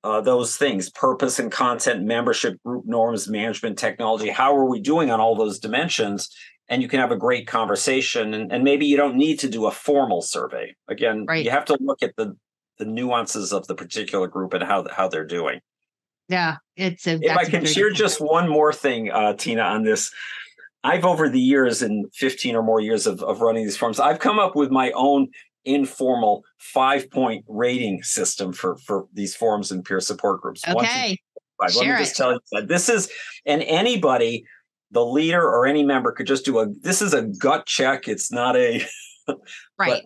uh, 0.04 0.20
those 0.20 0.58
things 0.58 0.90
purpose 0.90 1.38
and 1.38 1.52
content 1.52 2.04
membership 2.04 2.58
group 2.66 2.84
norms 2.88 3.30
management 3.30 3.78
technology. 3.78 4.30
How 4.30 4.58
are 4.58 4.66
we 4.66 4.80
doing 4.80 5.12
on 5.12 5.20
all 5.20 5.36
those 5.36 5.60
dimensions? 5.60 6.28
And 6.68 6.82
you 6.82 6.88
can 6.88 7.00
have 7.00 7.12
a 7.12 7.18
great 7.18 7.46
conversation. 7.46 8.34
And, 8.34 8.52
and 8.52 8.64
maybe 8.64 8.88
you 8.88 8.98
don't 8.98 9.16
need 9.16 9.38
to 9.40 9.50
do 9.50 9.68
a 9.68 9.72
formal 9.72 10.24
survey. 10.24 10.74
Again 10.88 11.26
right. 11.28 11.46
you 11.46 11.52
have 11.52 11.66
to 11.66 11.78
look 11.80 12.02
at 12.02 12.16
the 12.18 12.36
the 12.80 12.86
nuances 12.86 13.54
of 13.54 13.68
the 13.68 13.76
particular 13.76 14.28
group 14.28 14.54
and 14.56 14.64
how 14.64 14.88
how 14.90 15.08
they're 15.08 15.24
doing. 15.24 15.60
Yeah 16.28 16.58
it's 16.82 17.08
a, 17.08 17.20
if 17.22 17.38
i 17.38 17.46
can 17.46 17.66
share 17.66 17.92
just 17.92 18.20
one 18.20 18.50
more 18.50 18.74
thing 18.74 19.12
uh, 19.12 19.34
tina 19.34 19.62
on 19.62 19.84
this 19.84 20.12
I've 20.84 21.06
over 21.06 21.30
the 21.30 21.40
years 21.40 21.82
in 21.82 22.10
15 22.14 22.56
or 22.56 22.64
more 22.64 22.80
years 22.80 23.06
of, 23.06 23.22
of 23.22 23.42
running 23.42 23.64
these 23.64 23.78
forums, 23.78 24.00
I've 24.00 24.20
come 24.20 24.40
up 24.40 24.56
with 24.56 24.72
my 24.72 24.92
own 24.92 25.30
informal 25.64 26.44
five 26.58 27.10
point 27.12 27.46
rating 27.48 28.02
system 28.02 28.52
for 28.52 28.78
for 28.78 29.06
these 29.14 29.36
forums 29.36 29.72
and 29.72 29.86
peer 29.86 30.00
support 30.00 30.42
groups. 30.42 30.68
Okay. 30.68 30.74
One, 30.74 30.86
two, 30.86 31.16
five. 31.60 31.76
Let 31.76 31.88
me 31.88 32.04
just 32.04 32.14
it. 32.14 32.18
tell 32.18 32.32
you 32.34 32.40
that 32.54 32.68
this 32.68 32.90
is 32.90 33.10
and 33.46 33.62
anybody, 33.64 34.44
the 34.90 35.06
leader 35.06 35.44
or 35.44 35.68
any 35.68 35.84
member 35.84 36.12
could 36.12 36.28
just 36.28 36.46
do 36.46 36.60
a 36.60 36.68
this 36.82 37.02
is 37.02 37.14
a 37.14 37.24
gut 37.24 37.66
check. 37.66 38.08
It's 38.08 38.32
not 38.32 38.56
a 38.56 38.84
right. 39.78 40.04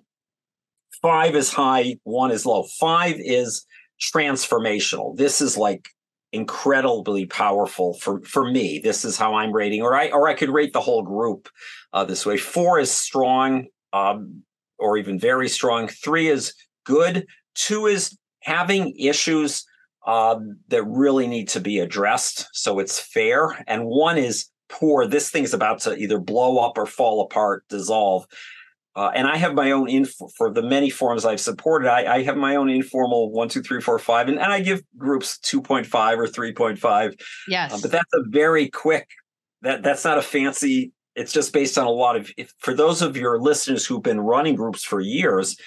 Five 1.01 1.35
is 1.35 1.53
high, 1.53 1.97
one 2.03 2.31
is 2.31 2.45
low. 2.45 2.63
Five 2.79 3.15
is 3.19 3.65
transformational. 4.01 5.15
This 5.15 5.39
is 5.39 5.57
like 5.57 5.87
incredibly 6.35 7.25
powerful 7.25 7.93
for 7.95 8.21
for 8.21 8.51
me. 8.51 8.79
This 8.79 9.05
is 9.05 9.17
how 9.17 9.35
I'm 9.35 9.51
rating, 9.51 9.81
or 9.81 9.95
I 9.95 10.09
or 10.09 10.27
I 10.27 10.33
could 10.33 10.49
rate 10.49 10.73
the 10.73 10.81
whole 10.81 11.01
group 11.01 11.49
uh, 11.93 12.03
this 12.03 12.25
way. 12.25 12.37
Four 12.37 12.79
is 12.79 12.91
strong, 12.91 13.67
um, 13.93 14.43
or 14.77 14.97
even 14.97 15.17
very 15.17 15.47
strong. 15.47 15.87
Three 15.87 16.27
is 16.27 16.53
good. 16.83 17.25
Two 17.55 17.87
is 17.87 18.17
having 18.41 18.93
issues 18.99 19.65
uh, 20.05 20.37
that 20.67 20.83
really 20.83 21.25
need 21.25 21.47
to 21.49 21.59
be 21.61 21.79
addressed, 21.79 22.47
so 22.53 22.79
it's 22.79 22.99
fair. 22.99 23.63
And 23.65 23.85
one 23.85 24.17
is 24.17 24.47
poor. 24.69 25.07
This 25.07 25.31
thing's 25.31 25.53
about 25.53 25.79
to 25.81 25.95
either 25.95 26.19
blow 26.19 26.59
up 26.59 26.77
or 26.77 26.85
fall 26.85 27.21
apart, 27.21 27.63
dissolve. 27.69 28.27
Uh, 28.95 29.11
and 29.13 29.27
I 29.27 29.35
have 29.35 29.53
my 29.53 29.71
own 29.71 29.89
info 29.89 30.29
for 30.37 30.49
the 30.49 30.61
many 30.61 30.89
forums 30.89 31.25
I've 31.25 31.41
supported. 31.41 31.89
I, 31.89 32.15
I, 32.15 32.23
have 32.23 32.37
my 32.37 32.55
own 32.55 32.69
informal 32.69 33.29
one, 33.29 33.49
two, 33.49 33.61
three, 33.61 33.81
four, 33.81 33.99
five, 33.99 34.29
and, 34.29 34.39
and 34.39 34.53
I 34.53 34.61
give 34.61 34.83
groups 34.97 35.37
2.5 35.39 36.17
or 36.17 36.27
3.5. 36.27 37.19
Yes. 37.49 37.73
Uh, 37.73 37.79
but 37.81 37.91
that's 37.91 38.13
a 38.13 38.23
very 38.29 38.69
quick, 38.69 39.09
that 39.63 39.83
that's 39.83 40.05
not 40.05 40.17
a 40.17 40.21
fancy, 40.21 40.93
it's 41.13 41.33
just 41.33 41.51
based 41.51 41.77
on 41.77 41.87
a 41.87 41.91
lot 41.91 42.15
of, 42.15 42.31
if, 42.37 42.53
for 42.59 42.73
those 42.73 43.01
of 43.01 43.17
your 43.17 43.37
listeners 43.37 43.85
who've 43.85 44.01
been 44.01 44.21
running 44.21 44.55
groups 44.55 44.83
for 44.85 45.01
years, 45.01 45.57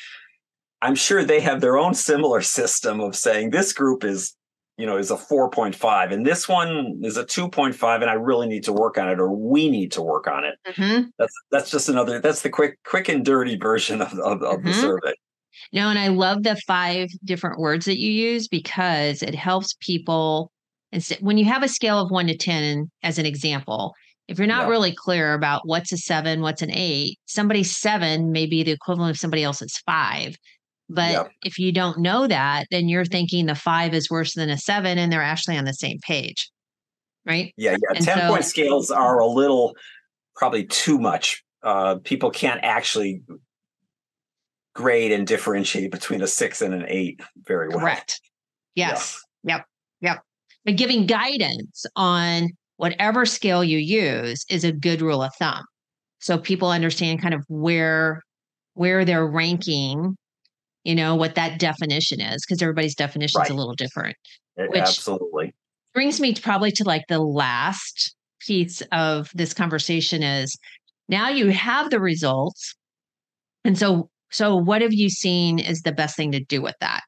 I'm 0.81 0.95
sure 0.95 1.23
they 1.23 1.41
have 1.41 1.61
their 1.61 1.77
own 1.77 1.93
similar 1.93 2.41
system 2.59 3.01
of 3.01 3.15
saying 3.15 3.51
this 3.51 3.75
group 3.75 4.05
is 4.05 4.35
you 4.79 4.87
know 4.87 4.97
is 4.97 5.11
a 5.11 5.17
4.5 5.17 6.13
and 6.13 6.25
this 6.25 6.49
one 6.49 7.01
is 7.03 7.17
a 7.17 7.25
2.5 7.25 7.95
and 8.01 8.11
i 8.11 8.15
really 8.15 8.47
need 8.47 8.65
to 8.65 8.73
work 8.73 8.97
on 8.97 9.09
it 9.09 9.19
or 9.19 9.31
we 9.31 9.69
need 9.69 9.93
to 9.93 10.01
work 10.01 10.27
on 10.27 10.45
it 10.45 10.55
mm-hmm. 10.67 11.09
that's 11.19 11.35
that's 11.51 11.71
just 11.71 11.89
another 11.89 12.21
that's 12.21 12.43
the 12.43 12.49
quick 12.49 12.79
quick 12.85 13.09
and 13.09 13.25
dirty 13.25 13.57
version 13.57 14.01
of, 14.01 14.13
of, 14.21 14.43
of 14.43 14.59
mm-hmm. 14.59 14.69
the 14.69 14.75
survey 14.75 15.13
no 15.73 15.89
and 15.89 15.99
i 15.99 16.09
love 16.09 16.45
the 16.45 16.57
five 16.67 17.09
different 17.25 17.59
words 17.59 17.85
that 17.85 17.99
you 17.99 18.11
use 18.11 18.49
because 18.49 19.23
it 19.23 19.35
helps 19.35 19.77
people 19.81 20.51
and 20.93 21.07
when 21.21 21.37
you 21.37 21.45
have 21.45 21.63
a 21.63 21.69
scale 21.69 22.01
of 22.01 22.11
1 22.11 22.29
to 22.29 22.37
10 22.37 22.91
as 23.03 23.19
an 23.19 23.27
example 23.27 23.95
if 24.29 24.37
you're 24.37 24.47
not 24.47 24.65
yeah. 24.65 24.69
really 24.69 24.93
clear 24.93 25.33
about 25.33 25.67
what's 25.67 25.91
a 25.91 25.97
seven, 25.97 26.43
what's 26.43 26.61
an 26.61 26.71
eight, 26.71 27.19
somebody's 27.25 27.75
seven 27.75 28.31
may 28.31 28.45
be 28.45 28.63
the 28.63 28.73
equivalent 28.73 29.11
of 29.11 29.19
somebody 29.19 29.43
else's 29.43 29.81
five. 29.87 30.37
But 30.89 31.13
yep. 31.13 31.31
if 31.45 31.59
you 31.59 31.71
don't 31.71 31.99
know 31.99 32.27
that, 32.27 32.67
then 32.71 32.89
you're 32.89 33.05
thinking 33.05 33.47
the 33.47 33.55
five 33.55 33.93
is 33.93 34.11
worse 34.11 34.35
than 34.35 34.49
a 34.49 34.57
seven 34.57 34.99
and 34.99 35.13
they're 35.13 35.23
actually 35.23 35.59
on 35.59 35.65
the 35.65 35.75
same 35.75 35.99
page. 36.01 36.51
Right. 37.27 37.53
Yeah. 37.57 37.73
Yeah. 37.73 37.97
And 37.97 38.05
10 38.05 38.19
so, 38.19 38.29
point 38.29 38.45
scales 38.45 38.91
are 38.91 39.19
a 39.19 39.27
little 39.27 39.77
probably 40.35 40.65
too 40.65 40.99
much. 40.99 41.45
Uh, 41.63 41.97
people 42.05 42.31
can't 42.31 42.61
actually 42.63 43.23
grade 44.75 45.13
and 45.13 45.27
differentiate 45.27 45.91
between 45.91 46.23
a 46.23 46.27
six 46.27 46.63
and 46.63 46.73
an 46.73 46.87
eight 46.89 47.21
very 47.45 47.69
well. 47.69 47.81
Correct. 47.81 48.21
Yes. 48.75 49.21
Yeah. 49.43 49.57
Yep. 49.57 49.67
Yep. 50.01 50.23
But 50.65 50.77
giving 50.77 51.07
guidance 51.07 51.85
on 51.97 52.51
whatever 52.77 53.27
scale 53.27 53.63
you 53.63 53.79
use 53.79 54.45
is 54.49 54.65
a 54.65 54.73
good 54.73 55.03
rule 55.03 55.23
of 55.23 55.35
thumb. 55.39 55.65
So 56.21 56.39
people 56.39 56.71
understand 56.71 57.21
kind 57.21 57.35
of 57.35 57.45
where 57.49 58.23
where 58.75 59.05
they're 59.05 59.27
ranking 59.27 60.17
you 60.85 60.95
know 60.95 61.15
what 61.15 61.35
that 61.35 61.59
definition 61.59 62.21
is 62.21 62.45
because 62.45 62.63
everybody's 62.63 62.95
definition 62.95 63.41
is 63.41 63.49
right. 63.49 63.51
a 63.51 63.55
little 63.55 63.75
different 63.75 64.17
it, 64.57 64.71
which 64.71 64.81
absolutely 64.81 65.55
brings 65.95 66.21
me 66.21 66.33
to 66.33 66.43
probably 66.43 66.71
to 66.71 66.85
like 66.85 67.05
the 67.09 67.19
last 67.19 68.15
piece 68.41 68.83
of 68.93 69.31
this 69.35 69.53
conversation 69.53 70.23
is 70.23 70.57
now 71.09 71.29
you 71.29 71.49
have 71.49 71.91
the 71.91 72.01
results 72.01 72.75
and 73.65 73.79
so 73.79 74.09
so 74.31 74.55
what 74.55 74.83
have 74.83 74.93
you 74.93 75.09
seen 75.09 75.59
is 75.59 75.83
the 75.83 75.93
best 75.93 76.17
thing 76.17 76.33
to 76.33 76.41
do 76.41 76.63
with 76.63 76.77
that 76.81 77.03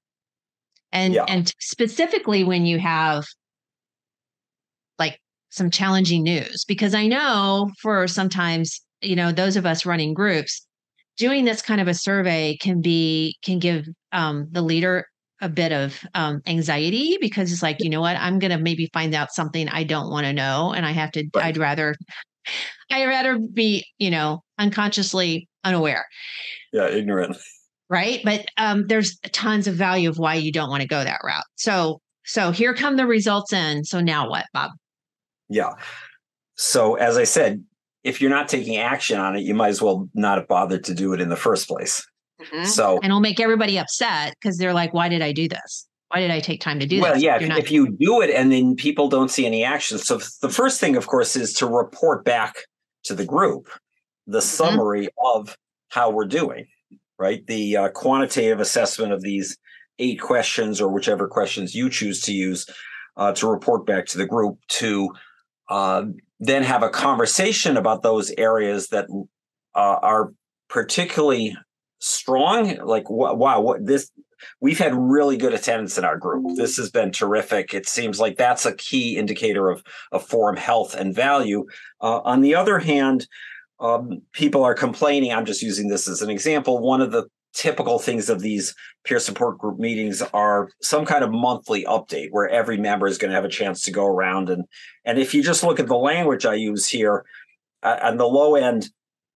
and 0.92 1.14
yeah. 1.14 1.24
and 1.28 1.54
specifically 1.60 2.44
when 2.44 2.66
you 2.66 2.78
have 2.78 3.24
like 4.98 5.20
some 5.50 5.70
challenging 5.70 6.22
news 6.22 6.64
because 6.66 6.94
i 6.94 7.06
know 7.06 7.70
for 7.80 8.08
sometimes 8.08 8.80
you 9.00 9.14
know 9.14 9.30
those 9.30 9.56
of 9.56 9.64
us 9.64 9.86
running 9.86 10.12
groups 10.12 10.66
doing 11.20 11.44
this 11.44 11.60
kind 11.60 11.80
of 11.80 11.86
a 11.86 11.94
survey 11.94 12.56
can 12.60 12.80
be 12.80 13.36
can 13.44 13.58
give 13.58 13.86
um, 14.12 14.48
the 14.50 14.62
leader 14.62 15.06
a 15.42 15.48
bit 15.48 15.70
of 15.70 16.02
um, 16.14 16.40
anxiety 16.46 17.18
because 17.20 17.52
it's 17.52 17.62
like 17.62 17.76
you 17.80 17.90
know 17.90 18.00
what? 18.00 18.16
I'm 18.16 18.38
going 18.38 18.50
to 18.50 18.58
maybe 18.58 18.88
find 18.92 19.14
out 19.14 19.32
something 19.32 19.68
i 19.68 19.84
don't 19.84 20.10
want 20.10 20.26
to 20.26 20.32
know 20.32 20.72
and 20.72 20.84
i 20.84 20.90
have 20.90 21.12
to 21.12 21.24
right. 21.34 21.46
i'd 21.46 21.58
rather 21.58 21.94
i'd 22.90 23.06
rather 23.06 23.38
be 23.38 23.84
you 23.98 24.10
know 24.10 24.42
unconsciously 24.58 25.48
unaware. 25.64 26.06
Yeah 26.72 26.88
ignorant. 26.88 27.36
Right? 27.88 28.20
But 28.24 28.46
um, 28.56 28.86
there's 28.86 29.18
tons 29.32 29.66
of 29.66 29.74
value 29.74 30.08
of 30.08 30.16
why 30.18 30.36
you 30.36 30.52
don't 30.52 30.70
want 30.70 30.82
to 30.82 30.88
go 30.88 31.02
that 31.02 31.20
route. 31.24 31.44
So 31.56 32.00
so 32.24 32.50
here 32.50 32.72
come 32.72 32.96
the 32.96 33.06
results 33.06 33.52
in. 33.52 33.84
So 33.84 34.00
now 34.00 34.28
what 34.30 34.46
bob? 34.54 34.70
Yeah. 35.48 35.74
So 36.56 36.94
as 36.94 37.16
i 37.18 37.24
said 37.24 37.62
if 38.04 38.20
you're 38.20 38.30
not 38.30 38.48
taking 38.48 38.76
action 38.76 39.18
on 39.18 39.36
it, 39.36 39.40
you 39.40 39.54
might 39.54 39.68
as 39.68 39.82
well 39.82 40.08
not 40.14 40.38
have 40.38 40.48
bothered 40.48 40.84
to 40.84 40.94
do 40.94 41.12
it 41.12 41.20
in 41.20 41.28
the 41.28 41.36
first 41.36 41.68
place. 41.68 42.06
Mm-hmm. 42.40 42.64
So, 42.64 42.96
and 42.96 43.06
it'll 43.06 43.20
make 43.20 43.40
everybody 43.40 43.78
upset 43.78 44.34
because 44.40 44.56
they're 44.56 44.72
like, 44.72 44.94
why 44.94 45.08
did 45.08 45.22
I 45.22 45.32
do 45.32 45.48
this? 45.48 45.86
Why 46.08 46.20
did 46.20 46.30
I 46.30 46.40
take 46.40 46.60
time 46.60 46.80
to 46.80 46.86
do 46.86 47.00
well, 47.00 47.14
this? 47.14 47.22
Well, 47.22 47.38
yeah, 47.38 47.42
if, 47.42 47.48
not- 47.48 47.58
if 47.58 47.70
you 47.70 47.96
do 48.00 48.20
it 48.20 48.30
and 48.30 48.50
then 48.50 48.74
people 48.74 49.08
don't 49.08 49.30
see 49.30 49.46
any 49.46 49.62
action. 49.64 49.98
So, 49.98 50.18
the 50.40 50.48
first 50.48 50.80
thing, 50.80 50.96
of 50.96 51.06
course, 51.06 51.36
is 51.36 51.52
to 51.54 51.66
report 51.66 52.24
back 52.24 52.56
to 53.04 53.14
the 53.14 53.24
group 53.24 53.68
the 54.26 54.38
mm-hmm. 54.38 54.46
summary 54.46 55.08
of 55.22 55.56
how 55.88 56.10
we're 56.10 56.26
doing, 56.26 56.66
right? 57.18 57.46
The 57.46 57.76
uh, 57.76 57.88
quantitative 57.90 58.60
assessment 58.60 59.12
of 59.12 59.22
these 59.22 59.56
eight 59.98 60.20
questions 60.20 60.80
or 60.80 60.88
whichever 60.88 61.28
questions 61.28 61.74
you 61.74 61.90
choose 61.90 62.22
to 62.22 62.32
use 62.32 62.66
uh, 63.16 63.32
to 63.32 63.46
report 63.48 63.86
back 63.86 64.06
to 64.06 64.18
the 64.18 64.26
group 64.26 64.58
to 64.68 65.10
uh, 65.70 66.04
then 66.40 66.62
have 66.62 66.82
a 66.82 66.90
conversation 66.90 67.76
about 67.76 68.02
those 68.02 68.30
areas 68.36 68.88
that 68.88 69.06
uh, 69.74 69.98
are 70.02 70.32
particularly 70.68 71.56
strong 71.98 72.76
like 72.84 73.08
wow 73.10 73.60
what 73.60 73.84
this 73.84 74.10
we've 74.60 74.78
had 74.78 74.94
really 74.94 75.36
good 75.36 75.52
attendance 75.52 75.98
in 75.98 76.04
our 76.04 76.16
group. 76.16 76.56
This 76.56 76.76
has 76.78 76.90
been 76.90 77.12
terrific. 77.12 77.74
It 77.74 77.86
seems 77.86 78.18
like 78.18 78.36
that's 78.36 78.64
a 78.64 78.74
key 78.74 79.16
indicator 79.16 79.68
of 79.68 79.82
of 80.12 80.26
forum 80.26 80.56
health 80.56 80.94
and 80.94 81.14
value. 81.14 81.66
Uh, 82.00 82.20
on 82.20 82.40
the 82.40 82.54
other 82.54 82.78
hand 82.78 83.26
um, 83.80 84.22
people 84.32 84.62
are 84.62 84.74
complaining 84.74 85.32
i'm 85.32 85.44
just 85.44 85.62
using 85.62 85.88
this 85.88 86.08
as 86.08 86.22
an 86.22 86.30
example 86.30 86.78
one 86.78 87.00
of 87.00 87.12
the 87.12 87.26
typical 87.52 87.98
things 87.98 88.30
of 88.30 88.40
these 88.40 88.74
peer 89.04 89.18
support 89.18 89.58
group 89.58 89.78
meetings 89.78 90.22
are 90.32 90.68
some 90.80 91.04
kind 91.04 91.24
of 91.24 91.30
monthly 91.32 91.84
update 91.84 92.28
where 92.30 92.48
every 92.48 92.76
member 92.76 93.06
is 93.06 93.18
going 93.18 93.30
to 93.30 93.34
have 93.34 93.44
a 93.44 93.48
chance 93.48 93.82
to 93.82 93.90
go 93.90 94.06
around 94.06 94.48
and 94.48 94.64
and 95.04 95.18
if 95.18 95.34
you 95.34 95.42
just 95.42 95.64
look 95.64 95.80
at 95.80 95.88
the 95.88 95.96
language 95.96 96.46
i 96.46 96.54
use 96.54 96.86
here 96.86 97.24
uh, 97.82 97.98
on 98.02 98.18
the 98.18 98.26
low 98.26 98.54
end 98.54 98.90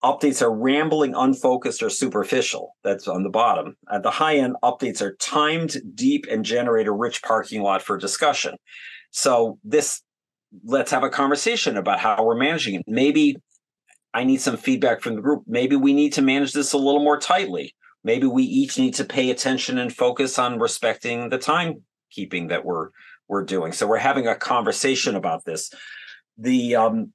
updates 0.05 0.41
are 0.41 0.53
rambling 0.53 1.15
unfocused 1.15 1.81
or 1.81 1.89
superficial. 1.89 2.75
That's 2.83 3.07
on 3.07 3.23
the 3.23 3.29
bottom. 3.29 3.75
At 3.91 4.03
the 4.03 4.11
high 4.11 4.37
end 4.37 4.55
updates 4.63 5.01
are 5.01 5.15
timed 5.15 5.77
deep 5.95 6.27
and 6.29 6.45
generate 6.45 6.87
a 6.87 6.91
rich 6.91 7.23
parking 7.23 7.63
lot 7.63 7.81
for 7.81 7.97
discussion. 7.97 8.55
So 9.09 9.57
this 9.63 10.01
let's 10.63 10.91
have 10.91 11.03
a 11.03 11.09
conversation 11.09 11.75
about 11.75 11.99
how 11.99 12.23
we're 12.23 12.37
managing 12.37 12.75
it. 12.75 12.83
Maybe 12.87 13.35
I 14.13 14.23
need 14.23 14.41
some 14.41 14.57
feedback 14.57 15.01
from 15.01 15.15
the 15.15 15.21
group. 15.21 15.43
Maybe 15.47 15.75
we 15.75 15.93
need 15.93 16.13
to 16.13 16.21
manage 16.21 16.53
this 16.53 16.71
a 16.71 16.77
little 16.77 17.03
more 17.03 17.19
tightly 17.19 17.73
maybe 18.05 18.27
we 18.27 18.43
each 18.43 18.77
need 18.77 18.93
to 18.93 19.03
pay 19.03 19.31
attention 19.31 19.77
and 19.77 19.93
focus 19.93 20.39
on 20.39 20.59
respecting 20.59 21.29
the 21.29 21.39
timekeeping 21.39 22.47
that 22.49 22.63
we're 22.63 22.91
we're 23.27 23.43
doing. 23.43 23.73
So 23.73 23.87
we're 23.87 23.97
having 23.97 24.27
a 24.27 24.35
conversation 24.35 25.15
about 25.15 25.43
this. 25.43 25.73
The 26.37 26.75
um, 26.75 27.11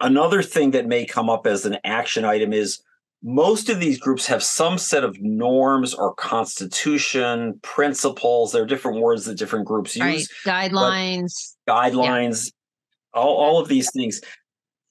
another 0.00 0.42
thing 0.42 0.72
that 0.72 0.86
may 0.86 1.06
come 1.06 1.30
up 1.30 1.46
as 1.46 1.64
an 1.64 1.78
action 1.84 2.24
item 2.24 2.52
is 2.52 2.82
most 3.22 3.68
of 3.68 3.80
these 3.80 3.98
groups 3.98 4.26
have 4.26 4.42
some 4.42 4.78
set 4.78 5.04
of 5.04 5.20
norms 5.20 5.94
or 5.94 6.14
constitution 6.14 7.60
principles. 7.62 8.52
There 8.52 8.62
are 8.62 8.66
different 8.66 9.00
words 9.00 9.26
that 9.26 9.38
different 9.38 9.66
groups 9.66 9.94
use. 9.94 10.28
Right. 10.46 10.70
Guidelines. 10.72 11.54
Guidelines. 11.68 12.46
Yeah. 12.46 13.20
All, 13.20 13.36
all 13.36 13.60
of 13.60 13.68
these 13.68 13.90
things. 13.92 14.20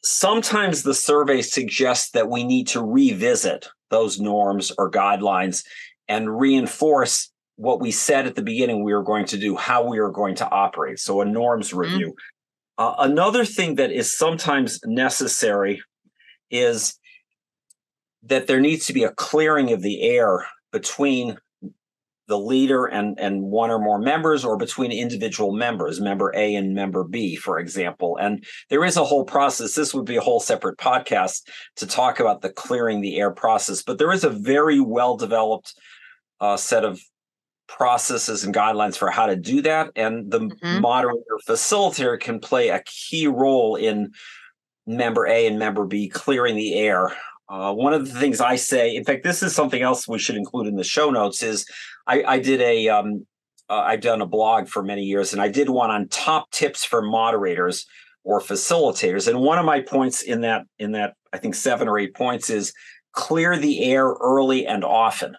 Sometimes 0.04 0.84
the 0.84 0.94
survey 0.94 1.42
suggests 1.42 2.12
that 2.12 2.30
we 2.30 2.44
need 2.44 2.68
to 2.68 2.82
revisit 2.82 3.68
those 3.90 4.20
norms 4.20 4.72
or 4.78 4.90
guidelines 4.90 5.66
and 6.08 6.40
reinforce 6.40 7.32
what 7.56 7.82
we 7.82 7.92
said 7.92 8.26
at 8.26 8.36
the 8.36 8.42
beginning 8.42 8.84
we 8.84 8.94
were 8.94 9.04
going 9.04 9.26
to 9.26 9.38
do, 9.38 9.56
how 9.58 9.86
we 9.86 10.00
are 10.00 10.12
going 10.12 10.36
to 10.36 10.50
operate. 10.50 11.00
So, 11.00 11.22
a 11.22 11.26
norms 11.26 11.70
mm-hmm. 11.70 11.80
review. 11.80 12.08
Mm-hmm. 12.08 12.86
Uh, 12.86 12.96
another 13.00 13.44
thing 13.44 13.76
that 13.76 13.92
is 13.92 14.16
sometimes 14.16 14.80
necessary 14.86 15.82
is 16.50 16.98
that 18.24 18.48
there 18.48 18.62
needs 18.62 18.86
to 18.86 18.94
be 18.94 19.04
a 19.04 19.12
clearing 19.12 19.74
of 19.74 19.82
the 19.82 20.02
air 20.02 20.48
between 20.72 21.38
the 22.30 22.40
leader 22.40 22.86
and 22.86 23.20
and 23.20 23.42
one 23.42 23.72
or 23.72 23.80
more 23.80 24.00
members 24.00 24.46
or 24.46 24.56
between 24.56 24.92
individual 24.92 25.52
members 25.52 26.00
member 26.00 26.32
a 26.36 26.56
and 26.56 26.76
member 26.76 27.04
b 27.04 27.36
for 27.36 27.60
example 27.60 28.16
and 28.18 28.46
there 28.70 28.86
is 28.86 28.96
a 28.96 29.04
whole 29.04 29.26
process 29.26 29.74
this 29.74 29.94
would 29.94 30.06
be 30.06 30.16
a 30.16 30.22
whole 30.22 30.40
separate 30.40 30.78
podcast 30.78 31.42
to 31.76 31.88
talk 31.88 32.20
about 32.20 32.42
the 32.42 32.50
clearing 32.50 33.02
the 33.02 33.20
air 33.20 33.32
process 33.32 33.82
but 33.82 33.98
there 33.98 34.12
is 34.12 34.24
a 34.24 34.30
very 34.30 34.80
well 34.80 35.18
developed 35.18 35.74
uh, 36.40 36.56
set 36.56 36.86
of 36.86 37.02
processes 37.68 38.44
and 38.44 38.56
guidelines 38.56 38.96
for 38.96 39.10
how 39.10 39.26
to 39.26 39.36
do 39.36 39.62
that 39.62 39.90
and 39.96 40.32
the 40.32 40.40
mm-hmm. 40.40 40.82
moderator 40.82 41.38
facilitator 41.48 42.20
can 42.20 42.40
play 42.40 42.70
a 42.70 42.82
key 42.86 43.28
role 43.28 43.76
in 43.76 44.12
member 44.86 45.26
a 45.26 45.48
and 45.48 45.58
member 45.58 45.86
b 45.86 46.08
clearing 46.08 46.56
the 46.56 46.76
air 46.76 47.12
uh, 47.50 47.74
one 47.74 47.94
of 47.94 48.08
the 48.12 48.20
things 48.20 48.40
I 48.40 48.56
say, 48.56 48.96
in 48.96 49.04
fact, 49.04 49.24
this 49.24 49.42
is 49.42 49.56
something 49.56 49.82
else 49.82 50.08
we 50.08 50.20
should 50.20 50.36
include 50.36 50.68
in 50.68 50.76
the 50.76 50.84
show 50.84 51.10
notes. 51.10 51.42
Is 51.42 51.66
I, 52.06 52.24
I 52.24 52.40
did 52.40 52.62
a 52.62 52.90
um, 52.90 53.26
uh, 53.70 53.84
I've 53.86 54.02
done 54.02 54.22
a 54.22 54.28
blog 54.28 54.68
for 54.68 54.84
many 54.84 55.04
years, 55.04 55.34
and 55.34 55.42
I 55.42 55.48
did 55.48 55.70
one 55.70 55.90
on 55.90 56.08
top 56.10 56.52
tips 56.52 56.86
for 56.86 57.02
moderators 57.02 57.86
or 58.24 58.40
facilitators. 58.40 59.28
And 59.28 59.40
one 59.40 59.58
of 59.58 59.66
my 59.66 59.82
points 59.82 60.22
in 60.22 60.42
that 60.42 60.64
in 60.78 60.92
that 60.92 61.14
I 61.34 61.40
think 61.40 61.56
seven 61.56 61.88
or 61.88 61.98
eight 61.98 62.16
points 62.16 62.50
is 62.50 62.72
clear 63.14 63.58
the 63.58 63.84
air 63.84 64.06
early 64.06 64.68
and 64.68 64.84
often. 64.84 65.36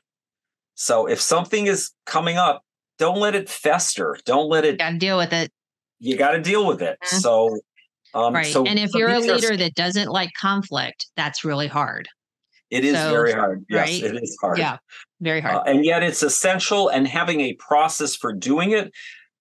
So 0.74 1.06
if 1.06 1.20
something 1.20 1.66
is 1.66 1.92
coming 2.06 2.38
up, 2.38 2.62
don't 2.98 3.18
let 3.18 3.34
it 3.34 3.48
fester. 3.48 4.16
Don't 4.24 4.48
let 4.48 4.64
it. 4.64 4.78
Got 4.78 4.90
to 4.90 4.98
deal 4.98 5.16
with 5.16 5.32
it. 5.32 5.52
You 6.00 6.16
got 6.16 6.32
to 6.32 6.40
deal 6.40 6.66
with 6.66 6.82
it. 6.82 6.98
Mm-hmm. 7.04 7.18
So 7.18 7.60
um, 8.14 8.34
right. 8.34 8.46
So, 8.46 8.64
and 8.64 8.78
if 8.78 8.90
you're 8.94 9.10
a 9.10 9.18
leader 9.18 9.56
that 9.56 9.74
doesn't 9.74 10.08
like 10.08 10.30
conflict, 10.40 11.06
that's 11.16 11.44
really 11.44 11.68
hard. 11.68 12.08
It 12.70 12.84
is 12.84 12.96
so, 12.96 13.10
very 13.10 13.32
hard. 13.32 13.64
Yes, 13.68 13.88
right? 13.88 14.02
it 14.02 14.22
is 14.22 14.36
hard. 14.40 14.58
Yeah, 14.58 14.76
very 15.20 15.40
hard. 15.40 15.56
Uh, 15.56 15.62
and 15.66 15.84
yet 15.84 16.02
it's 16.02 16.22
essential. 16.22 16.88
And 16.88 17.06
having 17.06 17.40
a 17.40 17.54
process 17.54 18.14
for 18.14 18.32
doing 18.32 18.70
it 18.70 18.92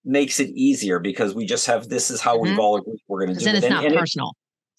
makes 0.04 0.40
it 0.40 0.50
easier 0.50 0.98
because 0.98 1.34
we 1.34 1.46
just 1.46 1.66
have 1.66 1.88
this 1.88 2.10
is 2.10 2.20
how 2.20 2.34
mm-hmm. 2.36 2.50
we've 2.50 2.58
all 2.58 2.76
agreed 2.76 2.98
we're 3.06 3.24
going 3.24 3.38
to 3.38 3.38
do 3.38 3.44
then 3.44 3.54
it. 3.56 3.58
It's 3.58 3.70
not 3.70 3.84
and 3.84 3.94
personal. 3.94 4.32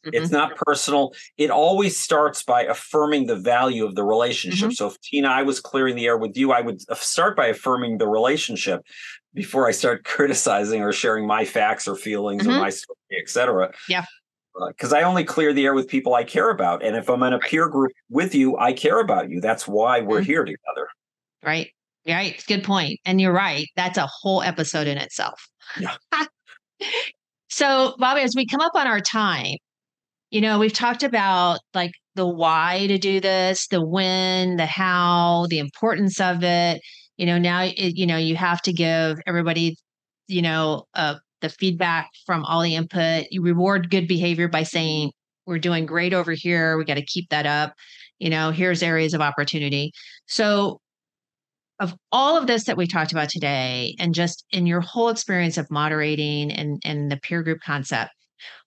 It, 0.04 0.08
mm-hmm. 0.08 0.24
It's 0.24 0.32
not 0.32 0.56
personal. 0.56 1.14
It 1.38 1.50
always 1.50 1.98
starts 1.98 2.44
by 2.44 2.64
affirming 2.64 3.28
the 3.28 3.36
value 3.36 3.86
of 3.86 3.96
the 3.96 4.04
relationship. 4.04 4.70
Mm-hmm. 4.70 4.74
So 4.74 4.88
if 4.88 5.00
Tina, 5.02 5.28
I 5.28 5.44
was 5.44 5.60
clearing 5.60 5.96
the 5.96 6.08
air 6.08 6.18
with 6.18 6.36
you, 6.36 6.52
I 6.52 6.62
would 6.62 6.82
start 6.98 7.38
by 7.38 7.48
affirming 7.48 8.00
the 8.00 8.08
relationship 8.08 8.82
before 9.34 9.68
I 9.68 9.72
start 9.72 10.04
criticizing 10.06 10.82
or 10.82 10.92
sharing 10.92 11.26
my 11.28 11.46
facts 11.46 11.88
or 11.88 11.96
feelings 11.96 12.46
or 12.46 12.52
mm-hmm. 12.52 12.60
my 12.60 12.70
story, 12.70 12.98
etc. 13.22 13.72
Yeah 13.90 14.06
because 14.68 14.94
uh, 14.94 14.98
I 14.98 15.04
only 15.04 15.24
clear 15.24 15.54
the 15.54 15.66
air 15.66 15.74
with 15.74 15.88
people 15.88 16.14
I 16.14 16.24
care 16.24 16.50
about. 16.50 16.84
And 16.84 16.96
if 16.96 17.10
I'm 17.10 17.24
in 17.24 17.34
a 17.34 17.40
peer 17.40 17.70
group 17.70 17.92
with 18.10 18.36
you, 18.36 18.58
I 18.58 18.74
care 18.74 19.00
about 19.00 19.30
you. 19.30 19.42
That's 19.42 19.68
why 19.68 20.02
we're 20.02 20.18
mm-hmm. 20.18 20.26
here 20.26 20.46
together. 20.46 20.88
Right. 21.44 21.70
Right. 22.08 22.44
Good 22.48 22.64
point. 22.64 23.00
And 23.06 23.22
you're 23.22 23.34
right. 23.34 23.68
That's 23.76 23.98
a 23.98 24.08
whole 24.08 24.42
episode 24.42 24.88
in 24.88 24.98
itself. 24.98 25.40
Yeah. 25.80 25.96
so, 27.50 27.96
Bobby, 27.98 28.22
as 28.22 28.34
we 28.36 28.46
come 28.46 28.62
up 28.62 28.76
on 28.76 28.88
our 28.88 29.02
time, 29.02 29.58
you 30.32 30.42
know, 30.42 30.60
we've 30.60 30.74
talked 30.74 31.04
about 31.04 31.60
like 31.74 31.92
the 32.16 32.28
why 32.28 32.88
to 32.88 32.98
do 32.98 33.20
this, 33.20 33.68
the 33.68 33.86
when, 33.86 34.58
the 34.58 34.66
how, 34.66 35.46
the 35.50 35.60
importance 35.60 36.20
of 36.20 36.44
it. 36.44 36.82
You 37.22 37.28
know, 37.28 37.38
now, 37.38 37.62
it, 37.66 37.98
you 37.98 38.08
know, 38.08 38.18
you 38.18 38.36
have 38.36 38.64
to 38.64 38.74
give 38.74 39.20
everybody, 39.28 39.78
you 40.28 40.42
know, 40.42 40.86
a 40.96 41.20
the 41.42 41.50
feedback 41.50 42.10
from 42.26 42.44
all 42.46 42.64
the 42.64 42.74
input. 42.74 43.28
You 43.30 43.44
reward 43.44 43.92
good 43.92 44.08
behavior 44.08 44.48
by 44.48 44.64
saying, 44.64 45.12
we're 45.46 45.60
doing 45.60 45.86
great 45.86 46.14
over 46.14 46.32
here. 46.32 46.80
We 46.80 46.84
got 46.84 46.96
to 46.96 47.06
keep 47.06 47.30
that 47.30 47.46
up. 47.46 47.76
You 48.18 48.32
know, 48.32 48.50
here's 48.50 48.82
areas 48.82 49.14
of 49.14 49.22
opportunity. 49.22 49.92
So, 50.26 50.80
of 51.80 51.94
all 52.12 52.38
of 52.38 52.48
this 52.48 52.64
that 52.64 52.76
we 52.76 52.88
talked 52.88 53.12
about 53.12 53.30
today, 53.30 53.96
and 54.00 54.16
just 54.16 54.44
in 54.50 54.66
your 54.66 54.82
whole 54.82 55.10
experience 55.10 55.60
of 55.60 55.70
moderating 55.70 56.52
and, 56.52 56.82
and 56.84 57.12
the 57.12 57.18
peer 57.18 57.44
group 57.44 57.60
concept, 57.64 58.10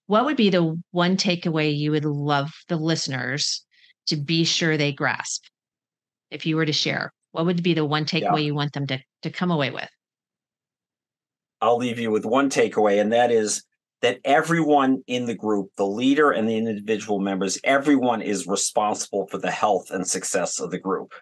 what 0.07 0.23
would 0.23 0.37
be 0.37 0.49
the 0.49 0.81
one 0.91 1.17
takeaway 1.17 1.77
you 1.77 1.91
would 1.91 2.05
love 2.05 2.51
the 2.69 2.77
listeners 2.77 3.65
to 4.07 4.15
be 4.15 4.45
sure 4.45 4.77
they 4.77 4.93
grasp? 4.93 5.43
If 6.31 6.45
you 6.45 6.55
were 6.55 6.65
to 6.65 6.71
share, 6.71 7.11
what 7.35 7.45
would 7.45 7.63
be 7.63 7.73
the 7.73 7.85
one 7.85 8.05
takeaway 8.05 8.39
yeah. 8.39 8.47
you 8.47 8.55
want 8.55 8.73
them 8.73 8.87
to, 8.87 8.99
to 9.23 9.29
come 9.29 9.51
away 9.51 9.69
with? 9.69 9.89
I'll 11.61 11.77
leave 11.77 11.99
you 11.99 12.11
with 12.11 12.25
one 12.25 12.49
takeaway, 12.49 12.99
and 13.01 13.11
that 13.13 13.31
is 13.31 13.63
that 14.01 14.19
everyone 14.23 15.03
in 15.07 15.25
the 15.25 15.35
group, 15.35 15.69
the 15.77 15.85
leader 15.85 16.31
and 16.31 16.47
the 16.47 16.57
individual 16.57 17.19
members, 17.19 17.57
everyone 17.63 18.21
is 18.21 18.47
responsible 18.47 19.27
for 19.27 19.37
the 19.37 19.51
health 19.51 19.89
and 19.89 20.07
success 20.07 20.59
of 20.59 20.71
the 20.71 20.77
group. 20.77 21.13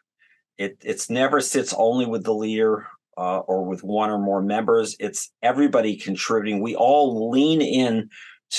It 0.58 0.78
it's 0.84 1.10
never 1.10 1.40
sits 1.40 1.74
only 1.78 2.06
with 2.06 2.24
the 2.24 2.34
leader 2.34 2.88
uh, 3.18 3.40
or 3.40 3.64
with 3.64 3.84
one 3.84 4.10
or 4.10 4.20
more 4.20 4.42
members. 4.42 4.96
It's 5.00 5.32
everybody 5.42 5.96
contributing. 5.96 6.62
We 6.62 6.76
all 6.76 7.32
lean 7.32 7.62
in 7.62 8.10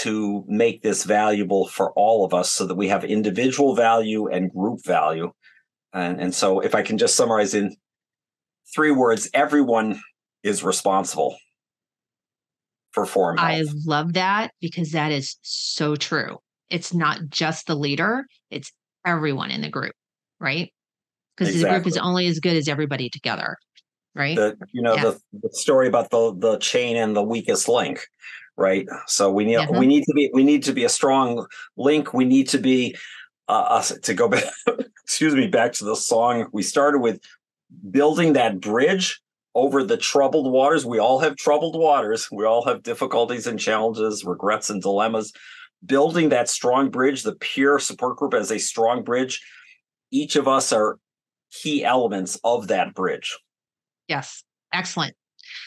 to 0.03 0.45
make 0.49 0.83
this 0.83 1.05
valuable 1.05 1.69
for 1.69 1.93
all 1.93 2.25
of 2.25 2.35
us, 2.35 2.51
so 2.51 2.67
that 2.67 2.75
we 2.75 2.89
have 2.89 3.05
individual 3.05 3.75
value 3.77 4.29
and 4.29 4.51
group 4.51 4.85
value. 4.85 5.33
And 5.95 6.21
and 6.21 6.35
so, 6.35 6.61
if 6.61 6.75
I 6.75 6.83
can 6.83 6.99
just 6.99 7.15
summarize 7.15 7.55
in 7.55 7.75
three 8.75 8.91
words, 8.91 9.31
everyone 9.33 10.01
is 10.43 10.65
responsible 10.65 11.37
for 12.91 13.07
forum 13.07 13.39
health. 13.39 13.51
I 13.51 13.65
love 13.87 14.15
that 14.15 14.53
because 14.61 14.91
that 14.93 15.13
is 15.13 15.37
so 15.43 15.97
true. 15.97 16.39
It's 16.71 16.93
not 16.93 17.21
just 17.29 17.67
the 17.67 17.77
leader, 17.77 18.25
it's 18.51 18.73
everyone 19.07 19.51
in 19.51 19.61
the 19.61 19.69
group, 19.69 19.95
right? 20.41 20.73
Because 21.37 21.55
exactly. 21.55 21.71
the 21.71 21.83
group 21.83 21.87
is 21.89 21.97
only 21.97 22.27
as 22.27 22.41
good 22.41 22.57
as 22.57 22.69
everybody 22.69 23.09
together, 23.09 23.57
right? 24.15 24.37
The, 24.37 24.57
you 24.73 24.83
know, 24.83 24.95
yeah. 24.95 25.03
the, 25.03 25.21
the 25.43 25.51
story 25.53 25.87
about 25.87 26.11
the 26.11 26.35
the 26.37 26.59
chain 26.59 26.97
and 26.97 27.15
the 27.15 27.23
weakest 27.23 27.69
link, 27.69 28.05
right? 28.57 28.87
So 29.07 29.31
we 29.31 29.45
need 29.45 29.69
we 29.71 29.87
need 29.87 30.05
to 30.05 30.13
be 30.15 30.31
we 30.33 30.43
need 30.43 30.65
to 30.65 30.73
be 30.73 30.85
a 30.85 30.89
strong 30.89 31.47
link. 31.77 32.15
We 32.15 32.25
need 32.25 32.49
to 32.51 32.59
be 32.59 32.97
uh, 33.49 33.83
to 33.83 34.15
go 34.15 34.29
back. 34.29 34.45
Excuse 35.05 35.35
me, 35.35 35.47
back 35.47 35.73
to 35.75 35.85
the 35.85 35.97
song 35.97 36.47
we 36.53 36.63
started 36.63 36.99
with, 36.99 37.21
building 37.91 38.35
that 38.35 38.61
bridge 38.61 39.21
over 39.55 39.85
the 39.85 39.97
troubled 39.97 40.51
waters. 40.51 40.85
We 40.85 40.99
all 40.99 41.21
have 41.21 41.37
troubled 41.37 41.79
waters. 41.79 42.29
We 42.33 42.45
all 42.45 42.65
have 42.65 42.83
difficulties 42.83 43.47
and 43.47 43.59
challenges, 43.59 44.25
regrets 44.25 44.71
and 44.71 44.83
dilemmas. 44.83 45.33
Building 45.85 46.31
that 46.31 46.49
strong 46.49 46.91
bridge, 46.91 47.23
the 47.23 47.35
peer 47.35 47.79
support 47.79 48.17
group 48.17 48.35
as 48.35 48.51
a 48.51 48.59
strong 48.59 49.05
bridge, 49.05 49.45
each 50.11 50.37
of 50.37 50.49
us 50.49 50.73
are 50.73 50.99
key 51.51 51.85
elements 51.85 52.39
of 52.43 52.69
that 52.69 52.95
bridge. 52.95 53.39
Yes, 54.09 54.43
excellent. 54.73 55.15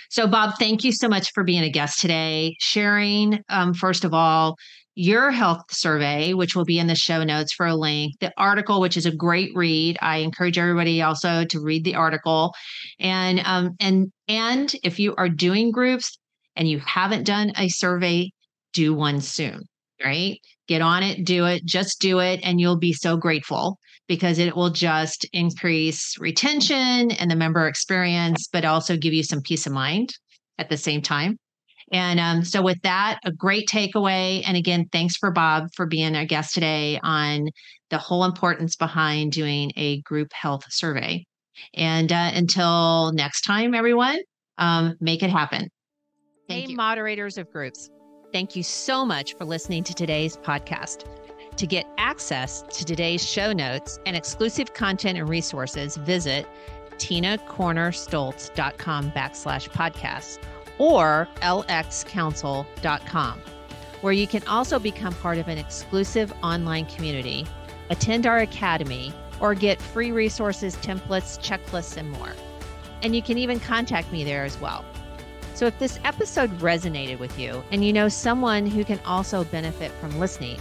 So, 0.09 0.27
Bob, 0.27 0.55
thank 0.57 0.83
you 0.83 0.91
so 0.91 1.07
much 1.07 1.31
for 1.33 1.43
being 1.43 1.63
a 1.63 1.69
guest 1.69 1.99
today, 1.99 2.55
sharing, 2.59 3.43
um, 3.49 3.73
first 3.73 4.03
of 4.03 4.13
all, 4.13 4.57
your 4.97 5.29
health 5.29 5.61
survey, 5.69 6.33
which 6.33 6.55
will 6.55 6.65
be 6.65 6.79
in 6.79 6.87
the 6.87 6.95
show 6.95 7.23
notes 7.23 7.53
for 7.53 7.67
a 7.67 7.75
link, 7.75 8.15
the 8.19 8.33
article, 8.35 8.81
which 8.81 8.97
is 8.97 9.05
a 9.05 9.15
great 9.15 9.51
read. 9.53 9.95
I 10.01 10.17
encourage 10.17 10.57
everybody 10.57 11.03
also 11.03 11.45
to 11.45 11.59
read 11.61 11.83
the 11.83 11.93
article. 11.93 12.51
And 12.99 13.39
um, 13.45 13.75
and 13.79 14.11
and 14.27 14.73
if 14.83 14.99
you 14.99 15.13
are 15.15 15.29
doing 15.29 15.69
groups 15.69 16.17
and 16.55 16.67
you 16.67 16.79
haven't 16.79 17.25
done 17.25 17.51
a 17.57 17.69
survey, 17.69 18.31
do 18.73 18.95
one 18.95 19.21
soon, 19.21 19.61
right? 20.03 20.39
Get 20.67 20.81
on 20.81 21.03
it, 21.03 21.25
do 21.25 21.45
it, 21.45 21.63
just 21.63 22.01
do 22.01 22.17
it, 22.17 22.39
and 22.41 22.59
you'll 22.59 22.79
be 22.79 22.93
so 22.93 23.17
grateful 23.17 23.77
because 24.07 24.39
it 24.39 24.55
will 24.55 24.71
just 24.71 25.27
increase 25.31 26.17
retention 26.17 27.11
and 27.11 27.29
the 27.29 27.35
member 27.35 27.67
experience, 27.67 28.47
but 28.51 28.65
also 28.65 28.97
give 28.97 29.13
you 29.13 29.21
some 29.21 29.41
peace 29.41 29.67
of 29.67 29.73
mind 29.73 30.09
at 30.57 30.69
the 30.69 30.77
same 30.77 31.03
time. 31.03 31.37
And 31.91 32.19
um, 32.19 32.43
so, 32.43 32.61
with 32.61 32.81
that, 32.81 33.19
a 33.23 33.31
great 33.31 33.69
takeaway. 33.69 34.43
And 34.45 34.57
again, 34.57 34.89
thanks 34.91 35.15
for 35.15 35.31
Bob 35.31 35.69
for 35.73 35.85
being 35.85 36.15
our 36.15 36.25
guest 36.25 36.53
today 36.53 36.99
on 37.01 37.49
the 37.89 37.97
whole 37.97 38.25
importance 38.25 38.75
behind 38.75 39.31
doing 39.31 39.71
a 39.77 40.01
group 40.01 40.33
health 40.33 40.65
survey. 40.69 41.25
And 41.73 42.11
uh, 42.11 42.31
until 42.33 43.13
next 43.13 43.41
time, 43.41 43.73
everyone, 43.73 44.19
um, 44.57 44.95
make 44.99 45.23
it 45.23 45.29
happen. 45.29 45.69
Thank 46.47 46.65
hey, 46.65 46.71
you. 46.71 46.77
moderators 46.77 47.37
of 47.37 47.51
groups, 47.51 47.89
thank 48.33 48.55
you 48.55 48.63
so 48.63 49.05
much 49.05 49.35
for 49.35 49.45
listening 49.45 49.83
to 49.85 49.93
today's 49.93 50.37
podcast. 50.37 51.05
To 51.55 51.65
get 51.65 51.85
access 51.97 52.63
to 52.63 52.83
today's 52.85 53.27
show 53.27 53.51
notes 53.51 53.99
and 54.05 54.15
exclusive 54.15 54.73
content 54.73 55.17
and 55.17 55.27
resources, 55.27 55.97
visit 55.97 56.45
tinacornerstolz.com 56.97 59.11
backslash 59.11 59.69
podcasts 59.69 60.37
or 60.77 61.27
lxcouncil.com, 61.41 63.41
where 64.01 64.13
you 64.13 64.27
can 64.27 64.45
also 64.47 64.79
become 64.79 65.13
part 65.15 65.37
of 65.37 65.47
an 65.47 65.57
exclusive 65.57 66.33
online 66.43 66.85
community, 66.85 67.45
attend 67.89 68.27
our 68.27 68.39
academy, 68.39 69.13
or 69.39 69.55
get 69.55 69.81
free 69.81 70.11
resources, 70.11 70.75
templates, 70.77 71.39
checklists, 71.39 71.97
and 71.97 72.11
more. 72.11 72.33
And 73.01 73.15
you 73.15 73.21
can 73.21 73.37
even 73.37 73.59
contact 73.59 74.11
me 74.11 74.23
there 74.23 74.43
as 74.43 74.59
well. 74.59 74.83
So 75.53 75.65
if 75.65 75.77
this 75.79 75.99
episode 76.03 76.51
resonated 76.59 77.19
with 77.19 77.37
you 77.39 77.63
and 77.71 77.83
you 77.83 77.91
know 77.91 78.09
someone 78.09 78.67
who 78.67 78.83
can 78.83 78.99
also 79.05 79.43
benefit 79.45 79.91
from 79.93 80.19
listening, 80.19 80.59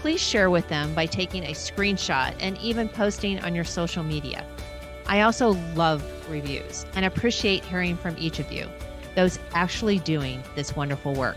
please 0.00 0.20
share 0.20 0.50
with 0.50 0.68
them 0.68 0.94
by 0.94 1.06
taking 1.06 1.44
a 1.44 1.52
screenshot 1.52 2.34
and 2.40 2.58
even 2.58 2.88
posting 2.88 3.38
on 3.40 3.54
your 3.54 3.64
social 3.64 4.02
media. 4.02 4.44
I 5.06 5.20
also 5.20 5.50
love 5.74 6.04
reviews 6.28 6.86
and 6.94 7.04
appreciate 7.04 7.64
hearing 7.64 7.96
from 7.96 8.16
each 8.18 8.40
of 8.40 8.50
you 8.50 8.68
those 9.14 9.38
actually 9.54 9.98
doing 10.00 10.42
this 10.54 10.74
wonderful 10.76 11.14
work. 11.14 11.36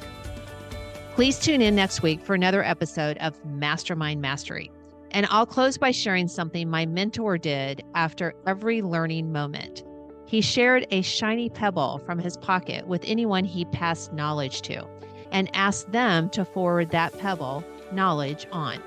Please 1.13 1.39
tune 1.39 1.61
in 1.61 1.75
next 1.75 2.01
week 2.01 2.21
for 2.21 2.35
another 2.35 2.63
episode 2.63 3.17
of 3.19 3.43
Mastermind 3.45 4.21
Mastery. 4.21 4.71
And 5.11 5.25
I'll 5.29 5.45
close 5.45 5.77
by 5.77 5.91
sharing 5.91 6.27
something 6.27 6.69
my 6.69 6.85
mentor 6.85 7.37
did 7.37 7.83
after 7.95 8.33
every 8.45 8.81
learning 8.81 9.31
moment. 9.31 9.83
He 10.25 10.41
shared 10.41 10.85
a 10.91 11.01
shiny 11.01 11.49
pebble 11.49 12.01
from 12.05 12.19
his 12.19 12.35
pocket 12.35 12.87
with 12.87 13.03
anyone 13.05 13.45
he 13.45 13.63
passed 13.65 14.11
knowledge 14.11 14.61
to 14.63 14.85
and 15.31 15.49
asked 15.55 15.91
them 15.91 16.29
to 16.31 16.43
forward 16.43 16.89
that 16.91 17.17
pebble 17.17 17.63
knowledge 17.91 18.45
on. 18.51 18.81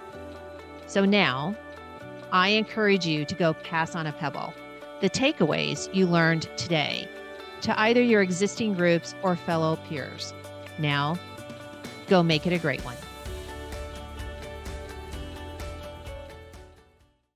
So 0.87 1.05
now, 1.05 1.55
I 2.33 2.49
encourage 2.49 3.07
you 3.07 3.25
to 3.25 3.35
go 3.35 3.55
pass 3.55 3.95
on 3.95 4.07
a 4.07 4.13
pebble. 4.13 4.53
The 5.01 5.09
takeaways 5.09 5.93
you 5.95 6.07
learned 6.07 6.49
today 6.57 7.09
to 7.63 7.81
either 7.81 8.03
your 8.03 8.23
existing 8.23 8.75
groups 8.75 9.15
or 9.23 9.37
fellow 9.37 9.77
peers. 9.89 10.33
Now, 10.79 11.19
go 12.09 12.23
make 12.23 12.47
it 12.47 12.53
a 12.53 12.59
great 12.59 12.85
one. 12.85 12.97